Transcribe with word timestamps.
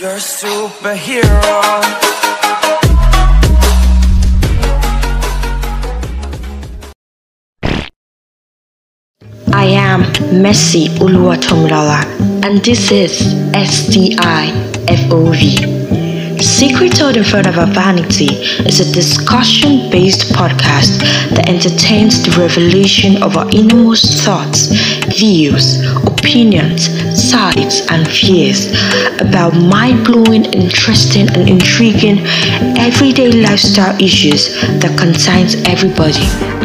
You're 0.00 0.12
a 0.12 0.14
superhero. 0.14 1.20
I 9.52 9.64
am 9.66 10.04
Messi 10.40 10.88
Oluwatomilola 11.00 12.00
and 12.46 12.64
this 12.64 12.90
is 12.90 13.20
STIFOV. 13.52 14.10
Secret 16.42 16.98
in 17.16 17.22
Front 17.22 17.46
of 17.48 17.58
Our 17.58 17.66
Vanity 17.66 18.34
is 18.64 18.80
a 18.80 18.90
discussion 18.94 19.90
based 19.90 20.32
podcast 20.32 20.98
that 21.34 21.46
entertains 21.46 22.22
the 22.22 22.30
revelation 22.40 23.22
of 23.22 23.36
our 23.36 23.46
innermost 23.50 24.24
thoughts, 24.24 24.68
views, 25.18 25.84
opinions, 26.20 26.88
sides, 27.18 27.86
and 27.90 28.06
fears 28.06 28.68
about 29.20 29.54
mind 29.54 30.04
blowing, 30.04 30.44
interesting, 30.52 31.28
and 31.30 31.48
intriguing 31.48 32.18
everyday 32.78 33.32
lifestyle 33.32 33.96
issues 34.00 34.60
that 34.80 34.96
concerns 34.98 35.54
everybody. 35.66 36.59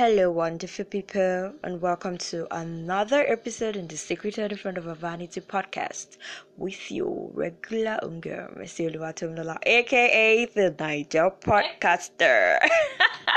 Hello, 0.00 0.30
wonderful 0.30 0.86
people, 0.86 1.52
and 1.62 1.78
welcome 1.78 2.16
to 2.16 2.46
another 2.56 3.22
episode 3.28 3.76
in 3.76 3.86
the 3.86 3.98
Secret 3.98 4.38
in 4.38 4.56
Front 4.56 4.78
of 4.78 4.86
a 4.86 4.94
Vanity 4.94 5.42
podcast 5.42 6.16
with 6.56 6.90
your 6.90 7.28
regular 7.34 7.98
unga, 8.02 8.48
Messi 8.58 8.90
Oluwatomilola, 8.90 9.58
aka 9.66 10.46
the 10.46 10.70
Naija 10.78 11.30
Podcaster. 11.42 12.66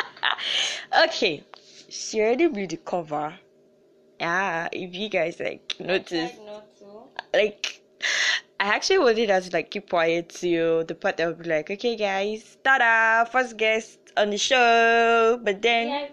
okay, 1.03 1.43
she 1.89 2.21
already 2.21 2.47
read 2.47 2.69
the 2.69 2.77
cover. 2.77 3.33
Yeah, 4.21 4.69
if 4.71 4.95
you 4.95 5.09
guys 5.09 5.41
like 5.41 5.75
notice, 5.81 6.31
like 7.33 7.81
I 8.57 8.67
actually 8.67 8.99
wanted 8.99 9.31
us 9.31 9.49
to 9.49 9.57
like 9.57 9.69
keep 9.69 9.89
quiet 9.89 10.29
to 10.39 10.85
the 10.87 10.95
part 10.95 11.17
that 11.17 11.27
would 11.27 11.43
be 11.43 11.49
like, 11.49 11.69
okay, 11.71 11.97
guys, 11.97 12.55
tada, 12.63 13.27
first 13.27 13.57
guest 13.57 14.02
on 14.17 14.29
the 14.29 14.37
show, 14.37 15.39
but 15.43 15.61
then 15.61 16.09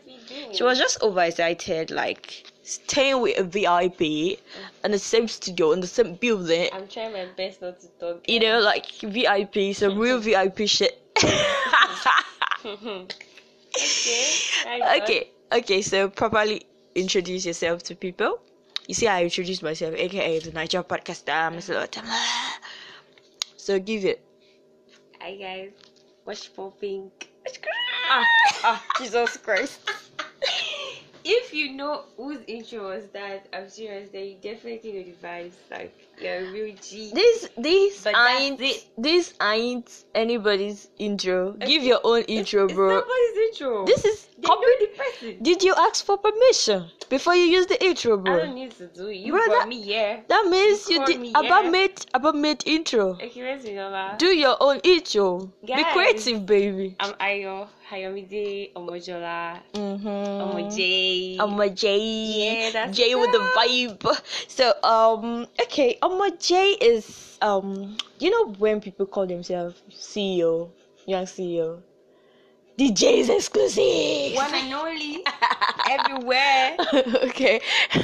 she 0.53 0.63
was 0.63 0.79
just 0.79 1.03
overexcited, 1.03 1.91
like 1.91 2.45
staying 2.63 3.21
with 3.21 3.39
a 3.39 3.43
VIP 3.43 3.99
mm-hmm. 3.99 4.85
in 4.85 4.91
the 4.93 4.99
same 4.99 5.29
studio 5.29 5.73
in 5.73 5.81
the 5.81 5.87
same 5.87 6.15
building. 6.15 6.69
I'm 6.73 6.89
trying 6.89 7.13
my 7.13 7.27
best 7.37 7.61
not 7.63 7.81
to 7.81 7.89
talk. 7.99 8.29
You 8.29 8.41
know, 8.41 8.61
like 8.61 8.87
VIP, 9.03 9.75
some 9.75 9.99
real 9.99 10.19
VIP 10.27 10.67
shit. 10.67 11.01
okay. 11.25 12.67
Okay, 14.67 15.31
okay. 15.53 15.83
So 15.83 16.09
properly 16.09 16.67
introduce 16.95 17.47
yourself 17.47 17.83
to 17.85 17.95
people. 17.95 18.41
You 18.87 18.95
see, 18.95 19.07
I 19.07 19.25
introduced 19.25 19.63
myself, 19.63 19.95
aka 19.95 20.39
the 20.41 20.51
Naija 20.51 20.85
podcaster, 20.85 21.29
uh, 21.29 21.33
uh-huh. 21.33 21.51
Miss 21.51 21.69
Lotam. 21.69 22.07
So 23.57 23.79
give 23.79 24.05
it. 24.05 24.25
Hi 25.21 25.37
guys. 25.37 25.71
Watch 26.25 26.49
for 26.49 26.73
pink. 26.73 27.29
Ah, 28.11 28.27
ah, 28.65 28.85
Jesus 28.99 29.37
Christ. 29.39 29.81
If 31.25 31.53
you 31.55 31.73
know 31.73 32.07
whose 32.17 32.43
intro 32.49 32.89
was 32.95 33.09
that, 33.13 33.49
I'm 33.53 33.69
serious, 33.69 34.11
then 34.11 34.25
you 34.27 34.37
definitely 34.41 34.93
know 34.93 35.05
the 35.05 35.17
vibes. 35.27 35.57
Like 35.71 36.10
you're 36.21 36.37
a 36.49 36.53
real 36.53 36.75
G. 36.81 37.11
This 37.15 37.49
this 37.57 38.05
But 38.05 38.15
ain't 38.17 38.61
this 38.99 39.35
ain't 39.41 40.05
anybody's 40.15 40.89
intro. 40.99 41.53
Give 41.67 41.83
your 41.83 42.01
own 42.05 42.23
intro, 42.23 42.65
It's 42.65 42.75
bro. 42.75 42.89
nobody's 43.01 43.37
intro. 43.51 43.87
This 43.87 44.05
is 44.05 44.29
they 44.39 44.47
copy. 44.47 44.61
know 44.67 44.77
the 44.81 44.91
person. 44.97 45.43
Did 45.43 45.63
you 45.63 45.75
ask 45.77 46.05
for 46.05 46.17
permission 46.17 46.89
before 47.09 47.35
you 47.35 47.45
use 47.45 47.67
the 47.67 47.83
intro, 47.85 48.17
bro? 48.17 48.35
I 48.35 48.39
don't 48.47 48.55
need 48.55 48.73
to 48.73 48.87
do 48.89 49.09
it. 49.09 49.17
You 49.17 49.33
Bro, 49.33 49.43
that- 49.49 49.69
me 49.69 49.81
here. 49.81 50.23
That 50.29 50.47
means 50.51 50.89
You 50.89 51.01
you 51.01 51.07
did 51.07 51.21
me, 51.21 51.31
about 51.31 51.65
yeah? 51.65 51.71
made 51.71 52.07
about 52.15 52.37
made 52.37 52.63
intro. 52.67 53.15
Okay, 53.21 53.43
let's 53.43 53.65
Do 54.19 54.27
your 54.27 54.57
own 54.61 54.81
intro. 54.85 55.53
Be 55.65 55.85
creative, 55.93 56.47
baby. 56.47 56.97
I'm 57.01 57.13
Ayo, 57.15 57.69
Ayomide, 57.91 58.73
Omojola, 58.75 59.61
Mm-hmm. 59.75 60.41
Omo 60.43 60.75
J. 60.75 61.37
Amma 61.39 61.67
Yeah, 61.67 62.71
that's 62.71 62.97
J 62.97 63.15
with 63.15 63.33
the 63.33 63.39
vibe. 63.57 64.03
So 64.49 64.73
um 64.83 65.47
okay, 65.63 65.99
Amma 66.11 66.33
J 66.37 66.73
is 66.81 67.39
um 67.41 67.97
you 68.19 68.31
know 68.31 68.53
when 68.55 68.81
people 68.81 69.07
call 69.07 69.27
themselves 69.27 69.81
CEO, 69.91 70.71
young 71.07 71.25
CEO. 71.25 71.83
The 72.77 72.91
J 72.91 73.21
is 73.21 73.29
exclusive. 73.29 74.35
One 74.35 74.55
and 74.55 74.75
only, 74.75 75.25
everywhere. 75.91 76.77
okay. 77.29 77.61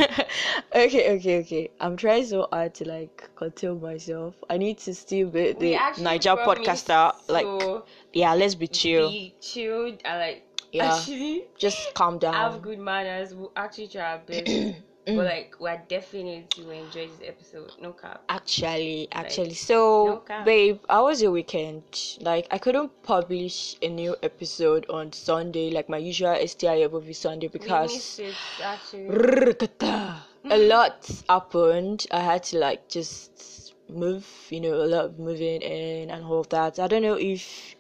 okay, 0.75 1.17
okay, 1.17 1.39
okay. 1.41 1.71
I'm 1.81 1.97
trying 1.97 2.27
so 2.27 2.47
hard 2.53 2.75
to 2.75 2.89
like 2.89 3.29
control 3.35 3.77
myself. 3.77 4.35
I 4.51 4.57
need 4.59 4.79
to 4.79 4.95
still 4.95 5.29
be 5.31 5.53
the 5.55 5.75
Naija 5.99 6.45
podcaster. 6.45 7.13
Like 7.29 7.83
yeah, 8.13 8.35
let's 8.35 8.55
be 8.55 8.69
chill. 8.69 9.11
Be 9.11 9.35
chilled 9.41 10.01
and 10.05 10.21
like 10.21 10.45
Yeah. 10.73 10.95
actually 10.95 11.45
Just 11.59 11.95
calm 11.95 12.19
down. 12.19 12.35
have 12.35 12.63
good 12.63 12.79
manners. 12.79 13.35
We'll 13.35 13.53
actually 13.57 13.89
try 13.89 14.13
our 14.13 14.19
best. 14.19 14.47
but 15.07 15.13
mm. 15.13 15.25
like 15.25 15.55
we're 15.61 15.81
definitely 15.87 16.65
will 16.65 16.73
enjoy 16.73 17.07
this 17.07 17.21
episode. 17.25 17.71
No 17.81 17.93
cap. 17.93 18.25
Actually, 18.29 19.07
actually, 19.13 19.51
no 19.51 19.55
so 19.55 20.17
cap. 20.27 20.45
babe, 20.45 20.81
how 20.89 21.05
was 21.05 21.23
your 21.23 21.31
weekend? 21.31 21.85
Like, 22.21 22.49
I 22.51 22.59
couldn't 22.59 22.91
publish 23.05 23.77
a 23.83 23.89
new 23.89 24.17
episode 24.25 24.85
on 24.91 25.13
Sunday, 25.13 25.71
like 25.71 25.89
my 25.89 25.99
usual 25.99 26.37
STI 26.45 26.81
every 26.81 27.13
Sunday 27.13 27.47
because 27.47 28.19
it 28.19 28.35
actually. 28.61 29.07
a 29.07 30.59
mm. 30.59 30.69
lot 30.69 31.09
happened. 31.29 32.07
I 32.11 32.21
had 32.21 32.43
to 32.45 32.59
like 32.59 32.89
just 32.89 33.75
move, 33.89 34.27
you 34.51 34.61
know, 34.61 34.75
a 34.75 34.89
lot 34.91 35.05
of 35.05 35.19
moving 35.21 35.63
in 35.63 36.11
and 36.11 36.25
all 36.25 36.41
of 36.41 36.49
that. 36.49 36.81
I 36.81 36.89
don't 36.89 37.03
know 37.03 37.15
if 37.15 37.77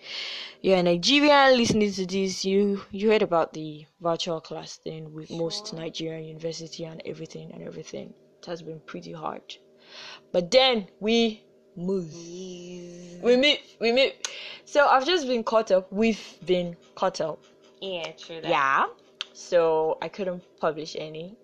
you're 0.66 0.78
a 0.78 0.82
Nigerian 0.82 1.56
listening 1.56 1.92
to 1.92 2.04
this, 2.04 2.44
you 2.44 2.82
you 2.90 3.08
heard 3.08 3.22
about 3.22 3.52
the 3.52 3.86
virtual 4.00 4.40
class 4.40 4.78
thing 4.78 5.12
with 5.14 5.30
most 5.30 5.72
Nigerian 5.72 6.24
university 6.24 6.82
and 6.84 7.00
everything 7.06 7.52
and 7.52 7.62
everything. 7.62 8.12
It 8.40 8.46
has 8.46 8.62
been 8.62 8.80
pretty 8.80 9.12
hard. 9.12 9.54
But 10.32 10.50
then 10.50 10.88
we 10.98 11.44
move. 11.76 12.12
We 12.12 13.36
meet, 13.36 13.60
we 13.80 13.92
meet. 13.92 14.28
So 14.64 14.88
I've 14.88 15.06
just 15.06 15.28
been 15.28 15.44
caught 15.44 15.70
up. 15.70 15.86
We've 15.92 16.26
been 16.44 16.76
caught 16.96 17.20
up. 17.20 17.44
Yeah, 17.80 18.10
true. 18.18 18.40
That. 18.40 18.50
Yeah. 18.50 18.86
So 19.34 19.98
I 20.02 20.08
couldn't 20.08 20.42
publish 20.60 20.96
any. 20.98 21.36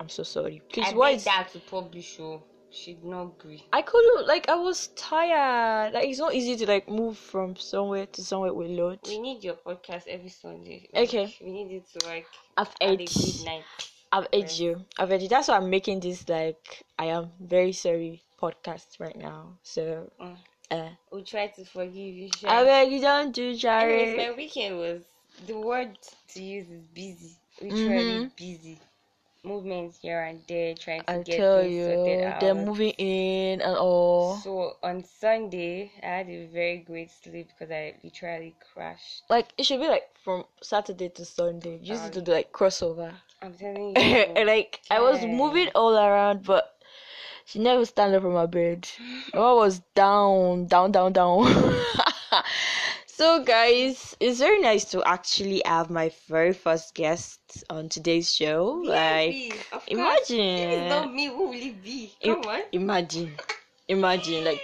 I'm 0.00 0.08
so 0.08 0.24
sorry. 0.24 0.62
Please, 0.72 0.88
I 0.88 0.96
why 0.96 1.10
is 1.10 1.28
her 1.28 1.44
to 1.52 1.60
publish. 1.60 2.18
Oh, 2.18 2.42
she 2.78 2.94
did 2.94 3.04
not 3.04 3.22
agree. 3.38 3.64
I 3.72 3.82
couldn't 3.82 4.26
like 4.26 4.48
I 4.48 4.54
was 4.54 4.88
tired. 4.96 5.92
Like 5.94 6.08
it's 6.08 6.18
not 6.18 6.34
easy 6.34 6.56
to 6.56 6.66
like 6.66 6.88
move 6.88 7.18
from 7.18 7.56
somewhere 7.56 8.06
to 8.06 8.22
somewhere 8.24 8.52
with 8.54 8.70
load. 8.70 9.00
We 9.06 9.18
need 9.18 9.42
your 9.44 9.54
podcast 9.54 10.06
every 10.06 10.28
Sunday. 10.28 10.88
Okay. 10.94 11.34
We 11.42 11.50
need 11.50 11.70
it 11.76 11.84
to 11.98 12.06
like 12.06 12.26
I've 12.56 12.72
have 12.80 13.00
a 13.00 13.06
good 13.06 13.44
night. 13.44 13.64
I've 14.12 14.26
Yes. 14.32 14.60
you. 14.60 14.84
I've 14.98 15.12
ate 15.12 15.22
you. 15.22 15.28
That's 15.28 15.48
why 15.48 15.56
I'm 15.56 15.70
making 15.70 16.00
this 16.00 16.28
like 16.28 16.84
I 16.98 17.06
am 17.06 17.30
very 17.40 17.72
sorry 17.72 18.22
podcast 18.40 19.00
right 19.00 19.16
now. 19.16 19.58
So 19.62 20.10
Mm. 20.20 20.36
uh 20.70 20.88
We'll 21.10 21.24
try 21.24 21.46
to 21.48 21.64
forgive 21.64 22.14
you. 22.20 22.28
I 22.46 22.64
beg 22.64 22.92
you 22.92 23.00
don't 23.00 23.32
do 23.32 23.56
Anyways, 23.66 24.16
my 24.16 24.30
weekend 24.36 24.78
was 24.78 25.02
the 25.46 25.56
word 25.58 25.96
to 26.32 26.42
use 26.42 26.68
is 26.70 26.86
busy. 26.94 27.32
Literally 27.60 28.20
Mhm. 28.20 28.36
busy. 28.36 28.78
Movements 29.44 29.98
here 30.02 30.20
and 30.22 30.40
there, 30.48 30.74
trying 30.74 31.04
to 31.04 31.10
I 31.12 31.18
get 31.18 31.36
tell 31.36 31.60
things 31.60 31.72
you, 31.72 31.84
sorted 31.86 32.24
out. 32.24 32.40
they're 32.40 32.54
moving 32.54 32.90
in 32.98 33.60
and 33.60 33.76
all. 33.76 34.34
So 34.36 34.76
on 34.82 35.04
Sunday, 35.04 35.92
I 36.02 36.06
had 36.06 36.28
a 36.28 36.46
very 36.46 36.78
great 36.78 37.10
sleep 37.10 37.48
because 37.48 37.70
I 37.72 37.94
literally 38.02 38.54
crashed. 38.72 39.22
Like 39.30 39.48
it 39.56 39.64
should 39.64 39.80
be 39.80 39.88
like 39.88 40.08
from 40.24 40.44
Saturday 40.60 41.08
to 41.10 41.24
Sunday. 41.24 41.78
You 41.82 41.92
used 41.94 42.04
Um, 42.06 42.10
to 42.12 42.22
do 42.22 42.32
like 42.32 42.52
crossover. 42.52 43.12
I'm 43.40 43.54
telling 43.54 43.90
you. 43.96 44.02
and 44.02 44.46
like 44.48 44.80
I 44.90 45.00
was 45.00 45.24
moving 45.24 45.68
all 45.74 45.96
around, 45.96 46.42
but 46.44 46.74
she 47.44 47.58
never 47.60 47.84
stand 47.86 48.14
up 48.14 48.22
from 48.22 48.32
my 48.42 48.46
bed. 48.46 48.88
I 49.32 49.52
was 49.52 49.78
down, 49.94 50.66
down, 50.66 50.90
down, 50.92 51.12
down. 51.12 51.44
so, 53.18 53.42
guys, 53.44 54.16
it's 54.20 54.38
very 54.38 54.60
nice 54.60 54.84
to 54.92 55.02
actually 55.04 55.62
have 55.66 55.90
my 55.90 56.10
very 56.28 56.52
first 56.52 56.94
guest 56.94 57.64
on 57.68 57.88
today's 57.88 58.32
show. 58.34 58.80
VIP, 58.82 58.88
Like, 58.88 59.36
imagine. 59.88 60.38
It's 60.38 60.88
not 60.88 61.12
me, 61.12 61.26
who 61.26 61.48
will 61.48 61.62
it 61.62 61.82
be? 61.82 62.12
Come 62.22 62.42
on. 62.46 62.60
imagine, 62.72 63.36
imagine, 63.88 64.44
like, 64.44 64.60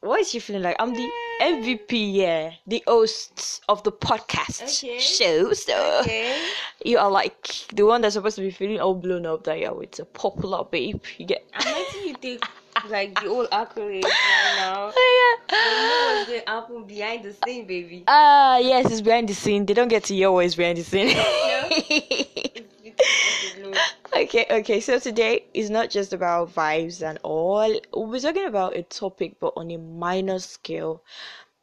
what 0.00 0.20
is 0.20 0.30
she 0.30 0.38
feeling 0.38 0.62
like? 0.62 0.76
I'm 0.78 0.94
the 0.94 1.08
MVP, 1.40 2.12
yeah, 2.12 2.52
the 2.66 2.82
host 2.86 3.62
of 3.68 3.82
the 3.82 3.92
podcast 3.92 4.62
Okay. 4.84 4.98
show. 4.98 5.52
So, 5.52 6.00
Okay. 6.02 6.48
You 6.86 6.98
are 6.98 7.10
like 7.10 7.48
the 7.74 7.84
one 7.84 8.00
that's 8.00 8.14
supposed 8.14 8.36
to 8.36 8.42
be 8.42 8.50
feeling 8.50 8.80
all 8.80 8.94
blown 8.94 9.26
up 9.26 9.44
that 9.44 9.58
you're 9.58 9.74
with 9.74 9.98
a 9.98 10.04
popular 10.04 10.64
babe. 10.64 11.02
You 11.18 11.26
get 11.26 11.44
I'm 11.54 11.72
letting 11.72 12.08
you 12.08 12.14
take 12.14 12.44
like 12.88 13.18
the 13.20 13.26
old 13.26 13.50
accolades 13.50 14.04
right 14.04 14.56
now. 14.56 14.92
Oh, 14.94 15.36
You 15.48 15.56
know 15.56 15.58
yeah. 15.58 16.16
what's 16.16 16.28
going 16.28 16.40
to 16.40 16.50
happen 16.50 16.84
behind 16.84 17.24
the 17.24 17.32
scene, 17.44 17.66
baby. 17.66 18.04
Ah, 18.06 18.58
yes, 18.58 18.90
it's 18.90 19.00
behind 19.00 19.28
the 19.28 19.34
scene. 19.34 19.66
They 19.66 19.74
don't 19.74 19.88
get 19.88 20.04
to 20.04 20.14
hear 20.14 20.30
what 20.30 20.44
is 20.44 20.54
behind 20.54 20.78
the 20.78 20.84
scene. 20.84 21.16
okay, 24.16 24.46
okay. 24.50 24.80
So 24.80 24.98
today 24.98 25.44
is 25.54 25.70
not 25.70 25.90
just 25.90 26.12
about 26.12 26.54
vibes 26.54 27.02
and 27.02 27.18
all. 27.22 27.74
We're 27.94 28.20
talking 28.20 28.46
about 28.46 28.76
a 28.76 28.82
topic, 28.82 29.36
but 29.40 29.54
on 29.56 29.70
a 29.70 29.78
minor 29.78 30.38
scale, 30.38 31.02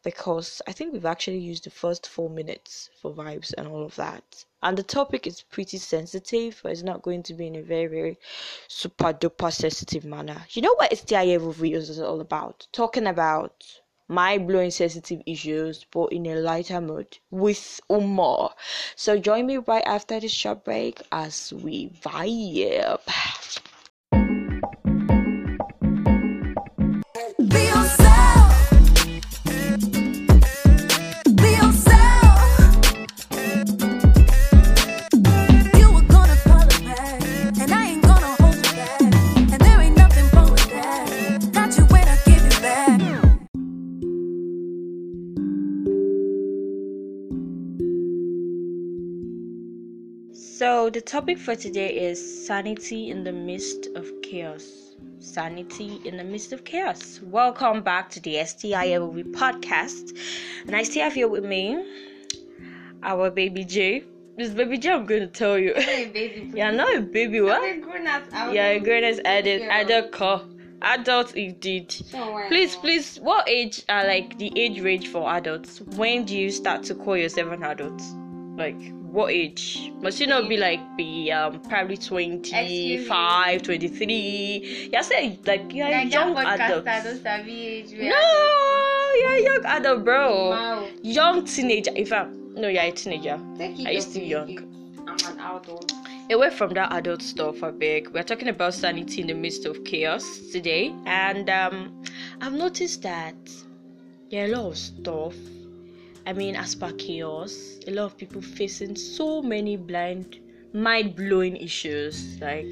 because 0.04 0.62
I 0.68 0.72
think 0.74 0.94
we've 0.94 1.06
actually 1.06 1.40
used 1.40 1.64
the 1.64 1.70
first 1.70 2.08
four 2.08 2.30
minutes 2.30 2.90
for 3.02 3.12
vibes 3.14 3.54
and 3.58 3.68
all 3.68 3.84
of 3.84 3.96
that. 3.96 4.46
And 4.62 4.78
the 4.78 4.84
topic 4.84 5.26
is 5.28 5.42
pretty 5.42 5.78
sensitive, 5.78 6.60
but 6.62 6.72
it's 6.72 6.84
not 6.84 7.02
going 7.02 7.24
to 7.24 7.34
be 7.34 7.48
in 7.48 7.56
a 7.56 7.62
very, 7.62 7.88
very 7.88 8.18
super 8.68 9.14
duper 9.14 9.52
sensitive 9.52 10.06
manner. 10.06 10.46
You 10.52 10.62
know 10.62 10.76
what 10.76 10.96
STI 10.96 11.28
videos 11.38 11.90
is 11.90 12.00
all 12.00 12.22
about? 12.22 12.68
Talking 12.72 13.08
about 13.08 13.64
mind 14.08 14.48
blowing 14.48 14.72
sensitive 14.72 15.22
issues, 15.26 15.86
but 15.92 16.12
in 16.12 16.26
a 16.28 16.36
lighter 16.36 16.82
mood 16.82 17.18
with 17.32 17.80
Umar. 17.90 18.54
So 18.96 19.18
join 19.18 19.48
me 19.48 19.58
right 19.58 19.86
after 19.86 20.20
this 20.20 20.32
short 20.32 20.64
break 20.64 21.02
as 21.12 21.54
we 21.54 21.90
vibe. 21.90 23.00
The 50.94 51.02
topic 51.02 51.40
for 51.40 51.56
today 51.56 51.90
is 51.90 52.46
sanity 52.46 53.10
in 53.10 53.24
the 53.24 53.32
midst 53.32 53.88
of 53.96 54.08
chaos. 54.22 54.94
Sanity 55.18 56.00
in 56.06 56.18
the 56.18 56.24
midst 56.24 56.54
of 56.54 56.64
chaos. 56.66 57.20
Welcome 57.24 57.82
back 57.82 58.12
to 58.12 58.20
the 58.20 58.36
STIFOV 58.36 59.34
podcast. 59.34 60.16
And 60.68 60.76
I 60.76 60.84
still 60.84 61.06
have 61.06 61.14
here 61.14 61.28
with 61.28 61.46
me 61.46 61.84
our 63.02 63.32
baby 63.32 63.66
J. 63.66 64.04
This 64.38 64.52
baby 64.52 64.78
J, 64.78 64.92
I'm 64.92 65.08
going 65.08 65.22
to 65.22 65.28
tell 65.28 65.58
you. 65.58 65.74
Hey, 65.76 66.12
baby. 66.14 66.52
You're 66.56 66.72
not 66.72 66.96
a 66.96 67.02
baby, 67.02 67.40
I'm 67.40 67.46
what? 67.46 67.64
a 67.64 67.78
grown. 67.78 68.08
I'm 68.08 68.54
You're 68.54 68.64
a 68.64 68.80
grown 68.80 69.02
girl. 69.02 69.22
adult, 69.26 69.62
adult 69.64 70.12
call. 70.12 70.46
Adult 70.84 71.36
indeed. 71.36 71.90
Please, 72.50 72.76
please, 72.76 73.18
what 73.18 73.50
age 73.50 73.82
are 73.90 74.06
like 74.06 74.38
the 74.38 74.54
age 74.56 74.80
range 74.80 75.08
for 75.08 75.28
adults? 75.34 75.82
When 75.82 76.24
do 76.24 76.38
you 76.38 76.52
start 76.52 76.84
to 76.84 76.94
call 76.94 77.18
yourself 77.18 77.52
an 77.52 77.64
adult? 77.64 78.00
Like, 78.56 78.94
what 79.14 79.32
age? 79.32 79.92
Must 80.02 80.20
you 80.20 80.26
not 80.26 80.50
be 80.50 80.58
like 80.58 80.80
be 80.98 81.32
um 81.32 81.62
probably 81.62 81.98
25, 81.98 83.62
23? 83.62 84.90
You're 84.92 85.04
saying 85.04 85.38
like 85.46 85.72
you're 85.72 85.90
Like 85.90 86.12
young 86.12 86.36
adult. 86.36 86.88
I 86.88 87.04
don't 87.04 87.22
sabi 87.22 87.68
age. 87.68 87.92
No, 87.92 88.24
you're 89.22 89.38
a 89.38 89.42
young 89.44 89.66
adult, 89.66 90.04
bro. 90.04 90.50
Wow. 90.50 90.88
Young 91.04 91.46
teenager. 91.46 91.92
In 91.92 92.08
fact, 92.08 92.32
no, 92.32 92.68
you're 92.68 92.82
a 92.84 92.92
teenager. 92.92 93.40
Are 93.60 93.92
you 93.92 94.02
still 94.02 94.24
young? 94.24 94.58
I'm 95.08 95.18
an 95.32 95.40
adult. 95.40 95.94
away 96.32 96.50
from 96.50 96.74
that 96.74 96.92
adult 96.94 97.22
stuff 97.22 97.62
i 97.64 97.70
beg 97.70 98.08
we're 98.14 98.24
talking 98.24 98.48
about 98.48 98.74
sanity 98.74 99.22
in 99.22 99.28
the 99.28 99.34
midst 99.34 99.66
of 99.66 99.84
chaos 99.84 100.40
today 100.54 100.96
and 101.06 101.50
um 101.50 102.02
i've 102.42 102.54
noticed 102.54 103.02
that 103.04 103.36
there 104.32 104.46
are 104.46 104.48
a 104.48 104.56
lot 104.56 104.68
of 104.72 104.78
stuff 104.78 105.36
i 106.26 106.34
mean 106.34 106.56
as 106.56 106.76
per 106.76 106.92
chaos 106.94 107.80
a 107.88 107.92
lot 107.92 108.06
of 108.06 108.18
people 108.18 108.42
facing 108.42 108.96
so 108.96 109.42
many 109.42 109.76
blind 109.78 110.40
mind-blowing 110.76 111.56
issues. 111.58 112.40
Like 112.42 112.66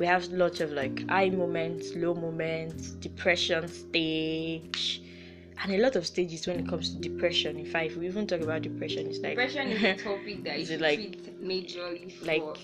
we 0.00 0.06
have 0.06 0.24
lots 0.28 0.60
of 0.60 0.70
like 0.72 1.06
high 1.08 1.28
moments 1.28 1.94
low 1.94 2.14
moments 2.14 2.92
depression 2.92 3.68
stage 3.68 5.02
and 5.62 5.72
a 5.72 5.78
lot 5.78 5.94
of 5.96 6.06
stages 6.06 6.46
when 6.46 6.58
it 6.60 6.66
comes 6.68 6.94
to 6.94 7.00
depression. 7.00 7.58
In 7.58 7.66
fact 7.66 7.86
if 7.90 7.96
we 7.98 8.06
even 8.06 8.26
talk 8.26 8.40
about 8.40 8.62
depression 8.62 9.06
it's 9.06 9.18
like 9.18 9.36
Depression 9.36 9.68
is 9.68 9.82
a 9.84 9.94
topic 10.02 10.44
that 10.44 10.58
Is 10.58 10.70
like- 10.80 10.98
treat 10.98 11.40
majorly 11.46 12.10
for 12.12 12.24
like 12.24 12.56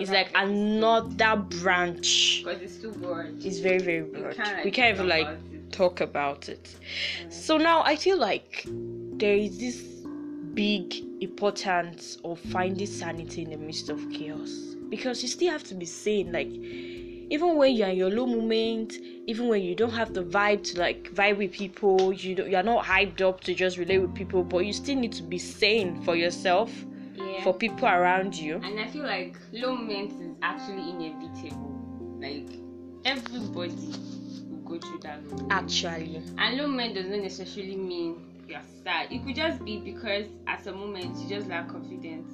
it's 0.00 0.10
like 0.10 0.30
another 0.34 1.36
branch. 1.36 2.42
Because 2.44 2.62
it's 2.62 2.76
too 2.78 2.92
broad. 2.92 3.26
it's 3.44 3.58
very 3.58 3.78
very 3.78 4.02
broad. 4.02 4.36
can't, 4.36 4.56
like, 4.56 4.64
we 4.64 4.70
can't 4.70 4.94
even 4.94 5.08
like 5.08 5.26
about 5.26 5.72
talk 5.72 6.00
about 6.00 6.48
it. 6.48 6.74
So 7.28 7.56
now 7.58 7.82
i 7.84 7.94
feel 7.94 8.18
like 8.18 8.66
there 9.20 9.36
is 9.36 9.58
this 9.58 9.76
big 10.54 10.94
importance 11.22 12.18
of 12.24 12.38
finding 12.40 12.86
sanity 12.86 13.42
in 13.42 13.50
the 13.50 13.56
midst 13.56 13.88
of 13.88 14.00
chaos 14.10 14.50
because 14.88 15.22
you 15.22 15.28
still 15.28 15.50
have 15.52 15.62
to 15.62 15.74
be 15.74 15.86
sane 15.86 16.32
like 16.32 16.48
even 16.48 17.56
when 17.56 17.72
you're 17.74 17.88
in 17.88 17.96
your 17.96 18.10
low 18.10 18.26
moment 18.26 18.94
even 19.26 19.46
when 19.48 19.62
you 19.62 19.74
don't 19.74 19.92
have 19.92 20.12
the 20.14 20.22
vibe 20.24 20.64
to 20.64 20.80
like 20.80 21.04
vibe 21.14 21.36
with 21.36 21.52
people 21.52 22.12
you 22.12 22.34
don't, 22.34 22.50
you're 22.50 22.62
not 22.62 22.84
hyped 22.84 23.20
up 23.20 23.40
to 23.40 23.54
just 23.54 23.76
relate 23.78 23.98
with 23.98 24.14
people 24.14 24.42
but 24.42 24.64
you 24.66 24.72
still 24.72 24.96
need 24.96 25.12
to 25.12 25.22
be 25.22 25.38
sane 25.38 26.02
for 26.02 26.16
yourself 26.16 26.72
Yeah. 27.14 27.44
for 27.44 27.52
people 27.54 27.86
around 27.86 28.34
you 28.34 28.56
And 28.64 28.80
I 28.80 28.88
feel 28.88 29.04
like 29.04 29.36
low 29.52 29.76
moments 29.76 30.14
is 30.14 30.32
actually 30.42 30.90
inevitable. 30.90 31.76
Like 32.18 32.48
everybody 33.04 33.74
will 34.48 34.62
go 34.64 34.78
through 34.78 35.00
that 35.02 35.22
moment. 35.24 35.52
actually 35.52 36.22
And 36.38 36.56
low 36.56 36.66
moment 36.66 36.94
does 36.94 37.06
not 37.06 37.20
necessarily 37.20 37.76
mean 37.76 38.16
you're 38.50 38.60
sad. 38.84 39.12
It 39.12 39.24
could 39.24 39.36
just 39.36 39.64
be 39.64 39.78
because 39.78 40.26
at 40.46 40.62
some 40.64 40.78
moment 40.78 41.16
you 41.18 41.28
just 41.28 41.48
lack 41.48 41.68
confidence, 41.68 42.32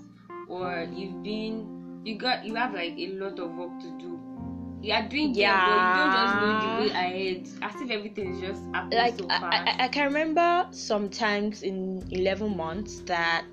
or 0.49 0.89
you've 0.93 1.23
been 1.23 2.01
you 2.05 2.17
got 2.17 2.45
you 2.45 2.55
have 2.55 2.73
like 2.73 2.95
a 2.97 3.09
lot 3.09 3.39
of 3.39 3.51
work 3.55 3.79
to 3.81 3.91
do. 3.99 4.19
You 4.83 4.93
are 4.93 5.09
doing 5.09 5.35
yeah, 5.35 5.67
but 5.67 5.73
you 5.73 5.99
don't 6.03 6.13
just 6.15 6.35
know 6.37 6.77
the 6.77 6.83
way 6.83 7.35
ahead. 7.35 7.49
As 7.63 7.81
if 7.81 7.91
everything 7.91 8.35
is 8.35 8.41
just 8.41 8.63
happening 8.73 8.99
like 8.99 9.19
so 9.19 9.27
I. 9.29 9.75
I, 9.79 9.85
I 9.85 9.89
can 9.89 10.05
remember 10.05 10.67
sometimes 10.71 11.63
in 11.63 12.07
11 12.11 12.57
months 12.57 13.01
that 13.07 13.47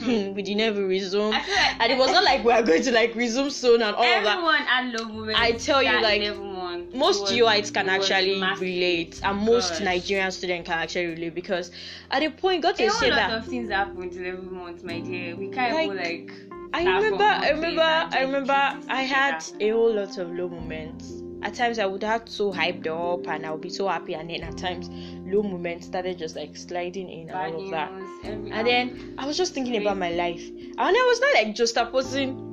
hmm. 0.00 0.34
we 0.34 0.42
didn't 0.42 0.60
ever 0.60 0.86
resume 0.86 1.30
like 1.30 1.48
and 1.48 1.92
it 1.92 1.96
was 1.96 2.10
not 2.10 2.24
like 2.24 2.44
we 2.44 2.52
are 2.52 2.62
going 2.62 2.82
to 2.82 2.92
like 2.92 3.14
resume 3.14 3.48
soon 3.48 3.80
and 3.80 3.96
all 3.96 4.04
of 4.04 4.24
that 4.24 4.36
Everyone 4.36 4.56
had 4.56 4.92
low 4.92 5.04
moments. 5.06 5.40
I 5.40 5.52
tell 5.52 5.82
you, 5.82 6.02
like, 6.02 6.20
11 6.20 6.38
months. 6.38 6.49
Most 6.92 7.28
GOIs 7.28 7.70
can 7.70 7.88
actually 7.88 8.40
massive. 8.40 8.60
relate 8.62 9.20
and 9.22 9.38
most 9.38 9.74
Gosh. 9.74 9.80
Nigerian 9.80 10.30
students 10.30 10.68
can 10.68 10.78
actually 10.78 11.06
relate 11.06 11.34
because 11.34 11.70
at 12.10 12.22
a 12.22 12.30
point 12.30 12.62
got 12.62 12.78
A 12.80 12.84
to 12.84 12.90
say 12.90 13.10
lot 13.10 13.16
that 13.16 13.32
of 13.32 13.46
things 13.46 13.70
happened 13.70 14.12
in 14.14 14.24
11 14.24 14.52
months, 14.54 14.82
my 14.82 15.00
dear. 15.00 15.36
We 15.36 15.48
can't 15.48 15.74
Like, 15.74 15.84
even 15.84 15.96
like. 15.96 16.32
I 16.72 16.84
remember, 16.84 17.24
I 17.24 17.50
remember, 17.50 17.82
I 17.82 18.20
remember. 18.22 18.78
I 18.88 19.02
had 19.02 19.44
a 19.60 19.70
whole 19.70 19.92
lot 19.92 20.16
of 20.18 20.30
low 20.32 20.48
moments. 20.48 21.12
At 21.42 21.54
times, 21.54 21.78
I 21.78 21.86
would 21.86 22.02
have 22.02 22.28
so 22.28 22.52
hyped 22.52 22.86
up, 22.86 23.26
and 23.26 23.46
I 23.46 23.50
would 23.50 23.62
be 23.62 23.70
so 23.70 23.88
happy, 23.88 24.14
and 24.14 24.28
then 24.28 24.42
at 24.42 24.58
times, 24.58 24.90
low 25.24 25.42
moments 25.42 25.86
started 25.86 26.18
just 26.18 26.36
like 26.36 26.56
sliding 26.56 27.08
in 27.08 27.30
and 27.30 27.54
all 27.54 27.64
of 27.64 27.70
that. 27.70 27.90
And 28.24 28.66
then 28.66 29.14
I 29.18 29.26
was 29.26 29.36
just 29.38 29.54
thinking 29.54 29.80
about 29.80 29.96
my 29.96 30.10
life, 30.10 30.46
and 30.46 30.78
I 30.78 30.90
was 31.08 31.20
not 31.20 31.34
like 31.34 31.54
just 31.54 31.76
opposing 31.76 32.49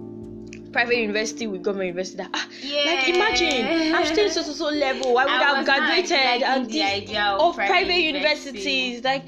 private 0.77 0.97
university 0.97 1.47
with 1.47 1.63
government 1.63 1.87
university. 1.87 2.17
That, 2.17 2.29
ah, 2.33 2.45
like 2.89 3.09
imagine 3.15 3.95
I'm 3.95 4.05
still 4.05 4.29
so 4.29 4.41
so 4.43 4.53
so 4.53 4.65
level. 4.65 5.17
I 5.17 5.25
would 5.25 5.41
I 5.41 5.55
have 5.55 5.65
graduated 5.65 6.37
the 6.69 6.71
this 6.71 7.17
of 7.17 7.41
of 7.41 7.55
private 7.55 7.71
private 7.73 8.01
university. 8.13 8.59
universities, 8.59 9.03
like 9.03 9.23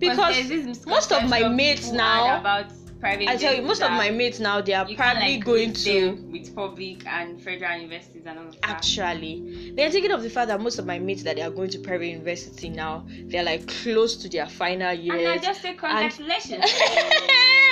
Because 0.00 0.34
there's 0.34 0.48
because 0.48 0.78
this 0.78 0.86
most 0.86 1.12
of 1.12 1.28
my 1.28 1.42
mates 1.48 1.90
now 1.92 2.40
about 2.40 2.66
private 3.04 3.28
I 3.28 3.36
tell 3.36 3.54
you, 3.54 3.60
most 3.60 3.82
of 3.82 3.90
my 3.90 4.08
mates 4.10 4.40
now 4.40 4.62
they 4.62 4.72
are 4.72 4.86
probably 4.96 5.34
like, 5.36 5.44
going 5.44 5.74
to 5.74 6.12
with 6.32 6.54
public 6.56 7.06
and 7.06 7.38
federal 7.38 7.76
universities 7.76 8.22
and 8.24 8.38
all 8.38 8.46
of 8.46 8.52
that. 8.54 8.70
actually. 8.70 9.72
They're 9.76 9.90
thinking 9.90 10.10
of 10.10 10.22
the 10.22 10.30
fact 10.30 10.48
that 10.48 10.58
most 10.58 10.78
of 10.78 10.86
my 10.86 10.98
mates 10.98 11.22
that 11.24 11.36
they 11.36 11.42
are 11.42 11.50
going 11.50 11.68
to 11.70 11.78
private 11.80 12.06
university 12.06 12.70
now, 12.70 13.04
they're 13.26 13.44
like 13.44 13.66
close 13.66 14.16
to 14.16 14.28
their 14.30 14.46
final 14.46 14.94
year. 14.94 15.14
and 15.16 15.28
I 15.28 15.36
just 15.36 15.60
say 15.60 15.74
congratulations. 15.74 16.64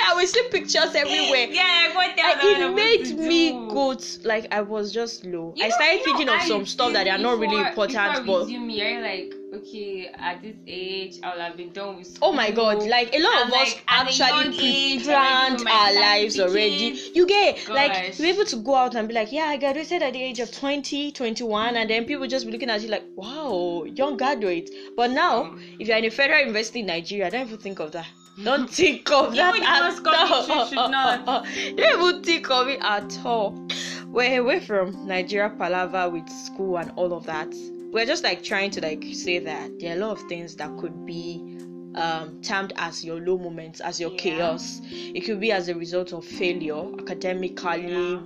I 0.05 0.13
will 0.15 0.27
see 0.27 0.43
pictures 0.51 0.95
everywhere. 0.95 1.47
yeah, 1.51 1.95
what 1.95 2.15
the 2.15 2.23
I- 2.23 2.33
hell 2.33 2.71
it 2.71 2.75
made 2.75 3.19
me 3.19 3.53
do? 3.53 3.69
go 3.71 3.95
to, 3.95 4.29
like 4.29 4.53
I 4.53 4.61
was 4.61 4.93
just 4.93 5.25
low. 5.25 5.55
You 5.57 5.65
I 5.65 5.71
started 5.71 5.97
know, 5.97 6.05
thinking 6.05 6.29
of 6.29 6.43
some 6.43 6.67
stuff 6.67 6.93
that 6.93 7.09
are 7.09 7.17
not 7.17 7.39
really 7.39 7.57
important, 7.57 8.27
before 8.27 8.41
but 8.41 8.51
you're 8.51 9.01
like, 9.01 9.33
okay, 9.53 10.09
at 10.15 10.43
this 10.43 10.57
age, 10.67 11.19
I 11.23 11.35
will 11.35 11.43
have 11.43 11.57
been 11.57 11.73
done 11.73 11.97
with 11.99 12.07
School. 12.07 12.29
Oh 12.31 12.33
my 12.33 12.51
god, 12.51 12.83
like 12.85 13.15
a 13.15 13.19
lot 13.19 13.35
I'm 13.43 13.49
of 13.49 13.53
us 13.55 13.59
like, 13.61 13.75
young 13.77 13.83
actually 13.89 14.59
age, 14.95 15.05
pre-planned 15.05 15.09
already 15.09 15.55
with 15.55 15.65
my 15.65 15.71
our 15.73 15.95
lives 15.95 16.41
already. 16.41 17.01
You 17.15 17.27
get 17.27 17.69
like 17.69 17.93
Gosh. 17.93 18.17
to 18.17 18.23
be 18.23 18.31
able 18.31 18.45
to 18.47 18.57
go 18.57 18.75
out 18.75 18.95
and 18.95 19.09
be 19.09 19.15
like, 19.15 19.31
yeah, 19.33 19.45
I 19.45 19.57
graduated 19.59 20.03
at 20.03 20.13
the 20.15 20.23
age 20.23 20.41
of 20.41 20.51
20, 20.53 21.13
21, 21.13 21.77
and 21.77 21.91
then 21.91 22.05
people 22.05 22.27
just 22.27 22.47
be 22.47 22.53
looking 22.53 22.71
at 22.71 22.81
you 22.83 22.89
like, 22.89 23.05
wow, 23.15 23.85
young 23.85 24.17
graduate. 24.17 24.71
But 24.97 25.11
now, 25.11 25.43
Mm. 25.45 25.77
if 25.81 25.89
you're 25.89 25.99
in 25.99 26.05
a 26.05 26.11
federal 26.11 26.41
university 26.41 26.81
in 26.81 26.87
Nigeria, 26.87 27.31
don't 27.31 27.47
even 27.47 27.59
think 27.59 27.79
of 27.81 27.93
that. 27.93 28.07
Don't 28.43 28.69
think 28.81 29.11
of 29.13 29.35
that 29.35 29.55
at 29.61 30.07
all. 30.07 30.67
should 30.67 30.77
not. 30.77 31.27
don't 31.77 32.09
even 32.11 32.23
think 32.23 32.51
of 32.51 32.69
it 32.69 32.81
at 32.83 33.19
all. 33.25 33.69
We're 34.07 34.41
away 34.41 34.61
from 34.61 35.07
Nigeria 35.07 35.51
palaver 35.51 36.09
with 36.11 36.29
school 36.29 36.79
and 36.79 36.91
all 36.97 37.13
of 37.13 37.25
that. 37.27 37.53
We're 37.93 38.07
just 38.07 38.25
like 38.25 38.43
trying 38.43 38.71
to 38.71 38.81
like 38.81 39.05
say 39.13 39.39
that 39.39 39.71
there 39.79 39.93
are 39.93 39.97
a 39.97 40.01
lot 40.01 40.11
of 40.13 40.23
things 40.29 40.57
that 40.57 40.77
could 40.79 41.05
be 41.07 41.59
um 41.95 42.41
termed 42.43 42.73
as 42.77 43.05
your 43.05 43.21
low 43.21 43.37
moments 43.37 43.81
as 43.81 44.01
your 44.01 44.11
Yeah. 44.13 44.19
chaos 44.19 44.81
it 44.93 45.21
could 45.27 45.41
be 45.41 45.53
as 45.53 45.69
a 45.69 45.75
result 45.75 46.13
of 46.15 46.25
failure 46.25 46.85
academically 46.99 48.19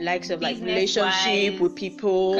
likes 0.00 0.30
of 0.30 0.40
like 0.40 0.54
Business-wise. 0.60 1.26
relationship 1.26 1.60
with 1.60 1.74
people 1.74 2.34